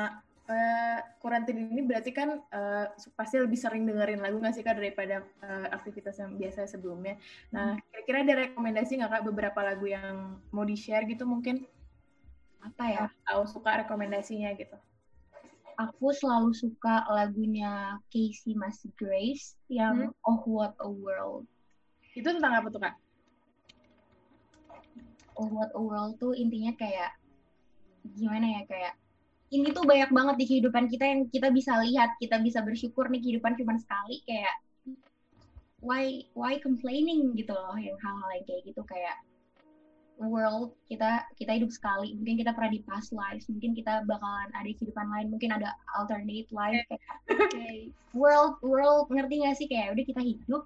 karantin 1.24 1.72
ini 1.72 1.82
berarti 1.88 2.12
kan 2.12 2.36
eh, 2.36 2.86
pasti 3.16 3.40
lebih 3.40 3.56
sering 3.56 3.88
dengerin 3.88 4.20
lagu 4.20 4.44
gak 4.44 4.56
sih 4.56 4.64
kak 4.66 4.76
daripada 4.76 5.24
eh, 5.24 5.68
aktivitas 5.72 6.20
yang 6.20 6.36
biasa 6.36 6.68
sebelumnya. 6.68 7.16
Nah 7.54 7.80
kira-kira 7.92 8.28
ada 8.28 8.34
rekomendasi 8.50 9.00
nggak 9.00 9.12
kak 9.20 9.26
beberapa 9.30 9.60
lagu 9.64 9.88
yang 9.88 10.42
mau 10.52 10.68
di 10.68 10.76
share 10.76 11.08
gitu 11.08 11.24
mungkin? 11.24 11.64
Apa 12.60 12.84
ya? 12.88 13.06
Aku 13.32 13.48
suka 13.48 13.84
rekomendasinya 13.84 14.52
gitu. 14.56 14.76
Aku 15.80 16.14
selalu 16.14 16.54
suka 16.54 17.06
lagunya 17.10 17.98
Casey 18.14 18.54
Musgraves 18.54 19.58
yang 19.72 20.14
Oh 20.22 20.42
What 20.46 20.78
a 20.82 20.90
World. 20.90 21.50
Itu 22.14 22.30
tentang 22.30 22.62
apa 22.62 22.68
tuh 22.70 22.82
kak? 22.82 22.96
Oh 25.34 25.50
What 25.50 25.74
a 25.74 25.82
World 25.82 26.22
tuh 26.22 26.38
intinya 26.38 26.74
kayak 26.78 27.18
gimana 28.14 28.60
ya 28.60 28.62
kayak 28.68 28.94
ini 29.54 29.70
tuh 29.70 29.86
banyak 29.86 30.10
banget 30.10 30.36
di 30.42 30.46
kehidupan 30.50 30.90
kita 30.90 31.06
yang 31.06 31.22
kita 31.30 31.54
bisa 31.54 31.78
lihat, 31.82 32.18
kita 32.18 32.42
bisa 32.42 32.66
bersyukur 32.66 33.06
nih 33.10 33.22
kehidupan 33.22 33.54
cuma 33.54 33.78
sekali 33.78 34.26
kayak 34.26 34.56
why 35.84 36.26
why 36.34 36.58
complaining 36.64 37.36
gitu 37.38 37.54
loh 37.54 37.78
yang 37.78 37.94
hal-hal 38.02 38.30
yang 38.34 38.46
kayak 38.48 38.64
gitu 38.66 38.82
kayak 38.88 39.20
world 40.22 40.78
kita 40.88 41.26
kita 41.36 41.58
hidup 41.58 41.72
sekali 41.74 42.14
mungkin 42.16 42.38
kita 42.40 42.52
pernah 42.54 42.72
di 42.72 42.82
past 42.86 43.10
lives 43.12 43.50
mungkin 43.50 43.74
kita 43.74 44.06
bakalan 44.06 44.50
ada 44.54 44.70
kehidupan 44.70 45.08
lain 45.10 45.28
mungkin 45.34 45.50
ada 45.52 45.74
alternate 45.98 46.50
life 46.54 46.80
kayak 46.88 47.02
Oke. 47.34 47.92
world 48.14 48.56
world 48.62 49.10
ngerti 49.10 49.42
gak 49.44 49.58
sih 49.58 49.68
kayak 49.68 49.98
udah 49.98 50.06
kita 50.06 50.22
hidup 50.22 50.64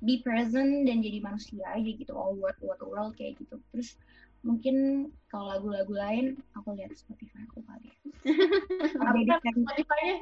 be 0.00 0.24
present 0.24 0.88
dan 0.88 1.04
jadi 1.04 1.20
manusia 1.20 1.60
aja 1.76 1.90
gitu 1.92 2.12
all 2.16 2.32
world 2.40 2.56
what 2.64 2.80
world 2.80 3.12
kayak 3.20 3.36
gitu 3.36 3.60
terus 3.68 4.00
mungkin 4.40 5.08
kalau 5.28 5.52
lagu-lagu 5.52 5.92
lain 5.92 6.26
aku 6.56 6.72
lihat 6.72 6.96
Spotify 6.96 7.44
aku 7.52 7.60
kali 7.68 7.92
ya. 7.92 7.96
Apa 9.04 9.20
kan- 9.28 9.44
Spotify-nya? 9.44 10.16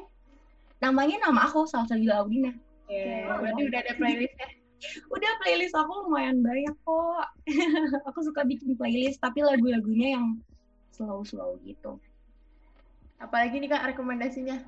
namanya 0.83 1.31
nama 1.31 1.47
aku 1.47 1.67
Salsabila 1.67 2.27
Audina 2.27 2.51
Oke, 2.89 3.05
berarti 3.23 3.63
udah 3.69 3.81
ada 3.85 3.93
playlistnya. 4.01 4.49
Udah 5.11 5.33
playlist 5.43 5.75
aku 5.75 6.07
lumayan 6.07 6.39
banyak 6.41 6.75
kok 6.87 7.27
aku 8.09 8.21
suka 8.23 8.47
bikin 8.47 8.79
playlist 8.79 9.19
tapi 9.19 9.43
lagu-lagunya 9.43 10.19
yang 10.19 10.39
slow-slow 10.95 11.59
gitu 11.67 11.99
Apalagi 13.19 13.59
nih 13.59 13.71
kak 13.71 13.95
rekomendasinya 13.95 14.63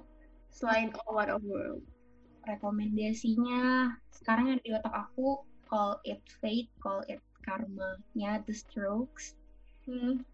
selain 0.50 0.90
All 1.06 1.14
What 1.14 1.30
a 1.30 1.38
World. 1.38 1.86
rekomendasinya 2.40 3.92
sekarang 4.10 4.56
yang 4.56 4.60
di 4.64 4.72
otak 4.72 4.90
aku 4.90 5.44
Call 5.68 6.00
It 6.08 6.24
Fate, 6.40 6.72
Call 6.82 7.04
It 7.06 7.22
Karma-nya 7.46 8.42
The 8.48 8.54
Strokes. 8.56 9.38
Hmm. 9.84 10.24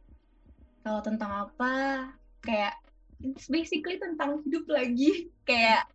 Kalau 0.87 1.03
tentang 1.03 1.51
apa, 1.51 1.75
kayak 2.47 2.79
it's 3.21 3.51
basically 3.51 3.99
tentang 3.99 4.41
hidup 4.47 4.65
lagi. 4.71 5.29
Kayak 5.45 5.91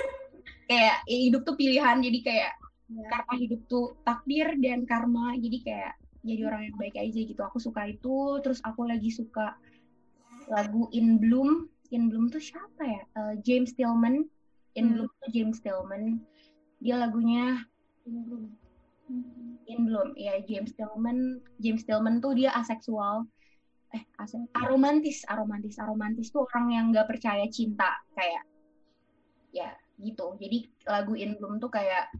kayak 0.72 1.04
ya 1.04 1.18
hidup 1.30 1.44
tuh 1.44 1.54
pilihan, 1.54 2.00
jadi 2.00 2.18
kayak 2.24 2.52
karena 2.92 3.34
hidup 3.38 3.60
tuh 3.68 3.96
takdir 4.04 4.52
dan 4.60 4.84
karma, 4.84 5.34
jadi 5.38 5.58
kayak 5.64 5.94
jadi 6.22 6.42
orang 6.46 6.62
yang 6.70 6.76
baik 6.78 6.96
aja 6.96 7.20
gitu. 7.24 7.40
Aku 7.42 7.58
suka 7.58 7.90
itu, 7.90 8.38
terus 8.44 8.62
aku 8.62 8.86
lagi 8.86 9.10
suka 9.10 9.58
lagu 10.46 10.86
In 10.94 11.18
Bloom. 11.18 11.66
In 11.92 12.08
Bloom 12.08 12.32
tuh 12.32 12.40
siapa 12.40 12.82
ya? 12.82 13.02
Eh, 13.04 13.34
James 13.42 13.74
Tillman. 13.74 14.24
In 14.78 14.84
Hmm. 14.88 14.92
Bloom 14.96 15.10
tuh 15.20 15.30
James 15.34 15.58
Tillman. 15.60 16.22
Dia 16.80 16.96
lagunya 16.98 17.66
Hmm. 18.02 19.58
In 19.66 19.86
Bloom, 19.86 20.14
ya 20.18 20.38
James 20.42 20.72
Tillman. 20.74 21.42
James 21.58 21.82
Tillman 21.86 22.18
tuh 22.18 22.34
dia 22.34 22.50
aseksual, 22.54 23.26
eh 23.92 24.02
ase 24.18 24.40
aromantis, 24.56 25.22
aromantis, 25.28 25.76
aromantis 25.78 26.32
tuh 26.32 26.48
orang 26.48 26.66
yang 26.72 26.84
nggak 26.90 27.06
percaya 27.06 27.44
cinta 27.52 27.92
kayak, 28.16 28.42
ya 29.52 29.70
gitu. 30.00 30.34
Jadi 30.40 30.66
lagu 30.88 31.12
In 31.14 31.36
Bloom 31.38 31.60
tuh 31.60 31.70
kayak 31.70 32.10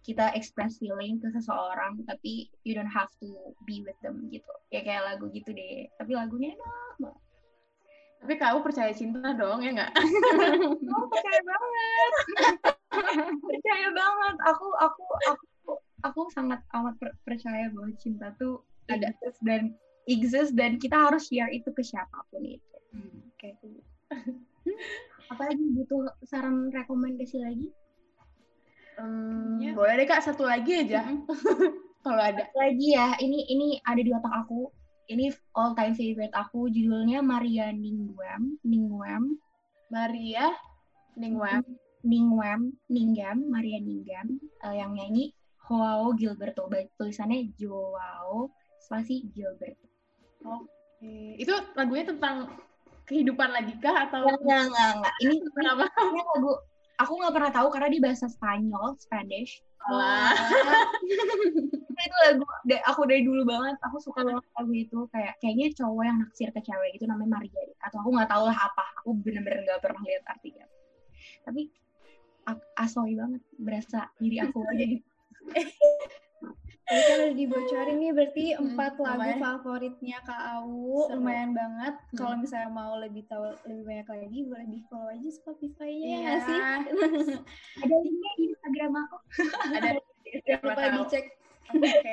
kita 0.00 0.32
express 0.32 0.80
feeling 0.80 1.20
ke 1.20 1.28
seseorang, 1.32 2.00
tapi 2.08 2.48
you 2.64 2.72
don't 2.72 2.90
have 2.90 3.10
to 3.20 3.52
be 3.68 3.84
with 3.84 3.96
them 4.00 4.28
gitu. 4.32 4.48
Ya 4.72 4.80
kayak 4.80 5.04
lagu 5.04 5.28
gitu 5.32 5.52
deh. 5.52 5.88
Tapi 6.00 6.16
lagunya 6.16 6.56
enak 6.56 6.96
banget. 6.98 7.22
Tapi 8.20 8.34
kau 8.36 8.60
percaya 8.60 8.92
cinta 8.92 9.32
dong, 9.32 9.64
ya 9.64 9.72
nggak? 9.72 9.92
Oh, 10.90 11.06
percaya 11.08 11.40
banget. 11.46 12.12
percaya 13.48 13.88
banget. 13.94 14.36
Aku 14.52 14.66
aku 14.76 15.04
aku 15.24 15.44
aku 16.04 16.20
sangat 16.34 16.60
amat 16.76 16.98
per- 17.00 17.16
percaya 17.24 17.70
bahwa 17.72 17.94
cinta 17.96 18.34
tuh 18.36 18.60
ada 18.90 19.14
dan 19.44 19.72
exist 20.10 20.52
dan 20.58 20.76
kita 20.82 20.98
harus 20.98 21.30
share 21.30 21.48
itu 21.54 21.70
ke 21.70 21.80
siapa 21.80 22.26
pun 22.28 22.42
itu. 22.42 22.76
Oke. 23.30 23.54
Apalagi 25.32 25.62
butuh 25.78 26.10
saran 26.26 26.74
rekomendasi 26.74 27.38
lagi? 27.38 27.70
Hmm, 29.00 29.56
Ya. 29.60 29.72
Boleh 29.72 30.04
deh 30.04 30.06
kak, 30.08 30.20
satu 30.20 30.44
lagi 30.44 30.84
aja. 30.84 31.04
Kalau 32.04 32.22
ada. 32.22 32.48
Lagi 32.56 32.96
ya, 32.96 33.16
ini 33.20 33.48
ini 33.48 33.80
ada 33.84 34.00
di 34.00 34.12
otak 34.12 34.32
aku. 34.44 34.68
Ini 35.10 35.32
all 35.58 35.74
time 35.74 35.96
favorite 35.96 36.32
aku 36.36 36.70
judulnya 36.70 37.18
Maria 37.24 37.74
Ningwem, 37.74 38.60
Ningwem, 38.62 39.40
Maria 39.90 40.54
Ningwem. 41.18 41.64
Ningwem, 42.00 42.72
Ninggam, 42.88 43.44
Maria 43.52 43.76
Ninggam 43.76 44.40
eh, 44.64 44.74
yang 44.80 44.96
nyanyi 44.96 45.36
Joao 45.68 46.16
Gilberto. 46.16 46.64
Tulisannya 46.96 47.52
Joao 47.60 48.48
spasi 48.80 49.28
Gilberto. 49.28 49.84
Oke. 50.40 51.36
Itu 51.36 51.52
lagunya 51.76 52.08
tentang 52.08 52.48
kehidupan 53.04 53.52
lagi 53.52 53.76
kah 53.82 54.08
atau 54.08 54.24
Enggak, 54.24 54.72
enggak. 54.72 55.12
Ini, 55.20 55.34
ini 55.36 55.48
kenapa? 55.52 55.84
ini 55.92 56.20
lagu 56.24 56.52
aku 57.00 57.12
nggak 57.16 57.34
pernah 57.34 57.52
tahu 57.52 57.68
karena 57.72 57.88
di 57.88 57.98
bahasa 57.98 58.26
Spanyol, 58.28 58.94
Spanish. 59.00 59.64
Tapi 59.80 61.96
itu 62.06 62.16
lagu 62.20 62.44
aku 62.84 63.02
dari 63.08 63.22
dulu 63.24 63.42
banget. 63.48 63.80
Aku 63.88 63.96
suka 63.96 64.20
banget 64.20 64.44
lagu 64.52 64.72
itu. 64.76 64.98
Kayak 65.08 65.40
kayaknya 65.40 65.72
cowok 65.80 66.02
yang 66.04 66.18
naksir 66.20 66.48
ke 66.52 66.60
cewek 66.60 67.00
itu 67.00 67.04
namanya 67.08 67.40
Maria 67.40 67.60
deh. 67.64 67.78
atau 67.80 67.96
aku 68.04 68.10
nggak 68.12 68.30
tahu 68.30 68.44
lah 68.44 68.58
apa. 68.60 68.84
Aku 69.00 69.16
bener-bener 69.16 69.64
nggak 69.64 69.80
pernah 69.80 70.02
lihat 70.04 70.24
artinya. 70.28 70.66
Tapi 71.48 71.62
a- 72.44 72.68
asoy 72.84 73.16
banget. 73.16 73.40
Berasa 73.56 74.12
diri 74.20 74.36
aku 74.44 74.60
aja 74.68 74.84
gitu 74.84 75.08
Tadi 76.90 77.02
kan 77.04 77.18
udah 77.20 77.36
dibocorin 77.36 77.96
nih 77.96 78.10
berarti 78.10 78.44
Hmm, 78.50 78.62
empat 78.66 78.92
lagu 78.96 79.14
lumayan. 79.14 79.38
favoritnya 79.38 80.18
Kak 80.20 80.42
Awu 80.52 80.96
Seru. 81.00 81.14
lumayan 81.16 81.50
banget. 81.52 81.94
Hmm. 81.94 82.16
Kalau 82.16 82.34
misalnya 82.36 82.68
mau 82.68 82.92
lebih 82.96 83.22
tahu 83.24 83.46
lebih 83.64 83.84
banyak 83.84 84.06
lagi 84.08 84.38
boleh 84.42 84.66
di 84.66 84.78
follow 84.84 85.06
aja 85.08 85.30
Spotify-nya 85.30 86.02
ya 86.02 86.18
Iya. 86.18 86.34
sih? 86.40 86.58
ada 87.82 87.94
linknya 87.96 88.30
di 88.34 88.44
Instagram 88.50 88.92
aku 88.98 89.16
Ada 89.70 89.88
Jangan 90.40 90.62
lupa 90.64 90.82
tahu. 90.84 90.94
dicek. 91.00 91.24
Oke. 91.70 92.12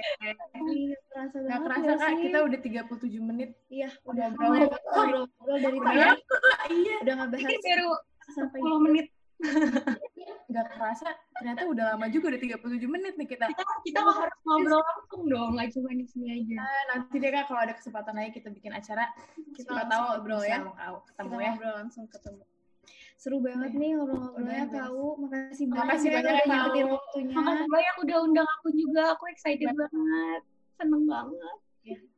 Terasa 1.10 1.36
Nggak 1.36 1.60
banget 1.60 1.82
kerasa 1.84 1.98
kak, 1.98 2.10
sih? 2.12 2.22
kita 2.24 2.38
udah 2.40 2.60
37 2.62 3.18
menit. 3.24 3.50
Iya, 3.68 3.90
udah 4.04 4.26
ngobrol. 4.30 4.70
ngobrol-ngobrol 4.86 5.58
dari 5.58 5.78
tadi. 5.80 5.98
Iya. 6.78 6.96
Udah 7.02 7.14
ngebahas 7.16 7.50
ini 7.50 7.58
baru 7.64 7.90
sampai 8.30 8.60
10 8.60 8.86
menit 8.86 9.08
Nggak 10.50 10.66
kerasa, 10.72 11.10
ternyata 11.38 11.62
udah 11.66 11.86
lama 11.94 12.06
juga, 12.08 12.26
udah 12.30 12.42
37 12.58 12.88
menit 12.88 13.14
nih 13.14 13.28
kita. 13.28 13.46
kita 13.48 13.64
kita 13.84 13.98
nggak 14.00 14.18
harus 14.20 14.38
ngobrol 14.42 14.82
langsung 14.82 15.22
dong 15.26 15.50
nggak 15.54 15.70
cuma 15.72 15.90
di 15.92 16.06
sini 16.06 16.28
aja 16.36 16.56
Nah, 16.58 16.82
nanti 16.92 17.16
deh 17.18 17.30
kak, 17.30 17.44
kalau 17.46 17.62
ada 17.62 17.74
kesempatan 17.74 18.14
lagi 18.14 18.32
kita 18.34 18.50
bikin 18.50 18.72
acara, 18.72 19.06
Kita 19.52 19.70
langsung 19.70 19.90
tahu 19.90 20.04
ngobrol 20.12 20.42
ya. 20.44 20.58
kau 20.60 20.98
ketemu 21.04 21.30
kita 21.30 21.38
ya. 21.38 21.50
ngobrol 21.50 21.74
langsung 21.78 22.06
ketemu. 22.08 22.44
Seru 23.18 23.38
banget 23.40 23.72
nih 23.74 23.90
ngobrol-ngobrolnya 23.94 24.64
Awu. 24.86 25.06
Makasih 25.20 25.66
banyak 25.66 25.82
Makasih 25.82 26.08
ya 26.08 26.14
banyak, 26.14 26.30
udah 26.30 26.46
nyempetin 26.46 26.86
waktunya. 26.88 27.34
makasih 27.34 27.68
banyak 27.68 27.96
udah 27.98 28.18
undang 28.22 28.48
aku 28.52 28.68
juga 28.72 29.04
aku 29.12 29.24
excited 29.28 29.70
banget 29.70 30.42
seneng 30.76 31.04
banget 31.06 31.58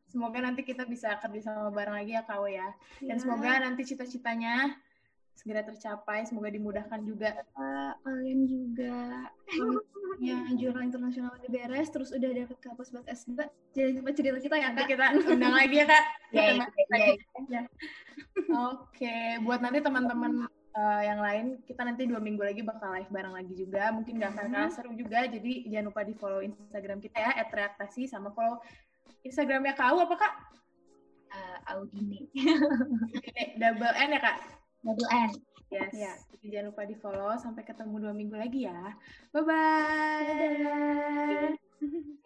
Semoga 0.10 0.41
nanti 0.41 0.66
kita 0.66 0.89
bisa 0.89 1.22
kerja 1.22 1.39
sama 1.46 1.70
bareng 1.70 1.94
lagi 1.94 2.18
ya 2.18 2.26
kau 2.26 2.44
ya. 2.44 2.66
Dan 2.98 3.14
Ya. 3.14 3.22
semoga 3.22 3.62
nanti 3.62 3.86
cita-citanya 3.86 4.74
segera 5.40 5.64
tercapai, 5.64 6.28
semoga 6.28 6.52
dimudahkan 6.52 7.00
juga. 7.08 7.32
Kalian 8.04 8.44
juga 8.44 9.32
yang 10.20 10.52
jurnal 10.60 10.84
internasional 10.84 11.32
udah 11.40 11.48
beres, 11.48 11.88
terus 11.88 12.12
udah 12.12 12.28
dapet 12.28 12.60
kampus 12.60 12.92
buat 12.92 13.08
S2. 13.08 13.48
Jadi 13.72 13.90
lupa 14.04 14.12
cerita 14.12 14.36
kita 14.44 14.56
ya 14.60 14.68
Nanti 14.76 14.84
Kak. 14.84 14.90
kita 14.92 15.06
undang 15.32 15.56
lagi 15.56 15.76
ya 15.80 15.86
kak. 15.88 16.04
ya, 16.36 16.44
Kita 16.68 16.96
ya, 17.48 17.62
Oke, 18.76 19.16
buat 19.48 19.64
nanti 19.64 19.80
teman-teman 19.80 20.52
eh, 20.76 21.02
yang 21.08 21.20
lain, 21.24 21.46
kita 21.64 21.82
nanti 21.88 22.04
dua 22.04 22.20
minggu 22.20 22.44
lagi 22.44 22.60
bakal 22.60 22.92
live 23.00 23.08
bareng 23.08 23.32
lagi 23.32 23.54
juga. 23.56 23.96
Mungkin 23.96 24.20
gak 24.20 24.36
akan 24.36 24.46
kalah 24.52 24.72
seru 24.76 24.92
juga, 24.92 25.24
jadi 25.24 25.72
jangan 25.72 25.88
lupa 25.88 26.02
di 26.04 26.14
follow 26.20 26.44
Instagram 26.44 27.00
kita 27.00 27.16
ya, 27.16 27.32
@reaktasi 27.48 28.12
sama 28.12 28.36
follow 28.36 28.60
Instagramnya 29.24 29.72
kau 29.80 30.04
apa 30.04 30.16
kak? 30.20 30.34
Eh, 31.30 31.72
Audini 31.72 32.26
Ini 32.34 33.62
double 33.62 33.96
N 33.96 34.18
ya 34.18 34.20
kak? 34.20 34.59
Double 34.84 35.10
N 35.12 35.32
Yes. 35.70 35.94
Ya. 35.94 36.14
Jadi 36.34 36.46
jangan 36.50 36.74
lupa 36.74 36.82
di 36.90 36.98
follow. 36.98 37.30
Sampai 37.38 37.62
ketemu 37.62 38.10
dua 38.10 38.14
minggu 38.14 38.34
lagi 38.34 38.66
ya. 38.66 38.98
Bye-bye. 39.30 40.26
Dadah. 40.26 42.20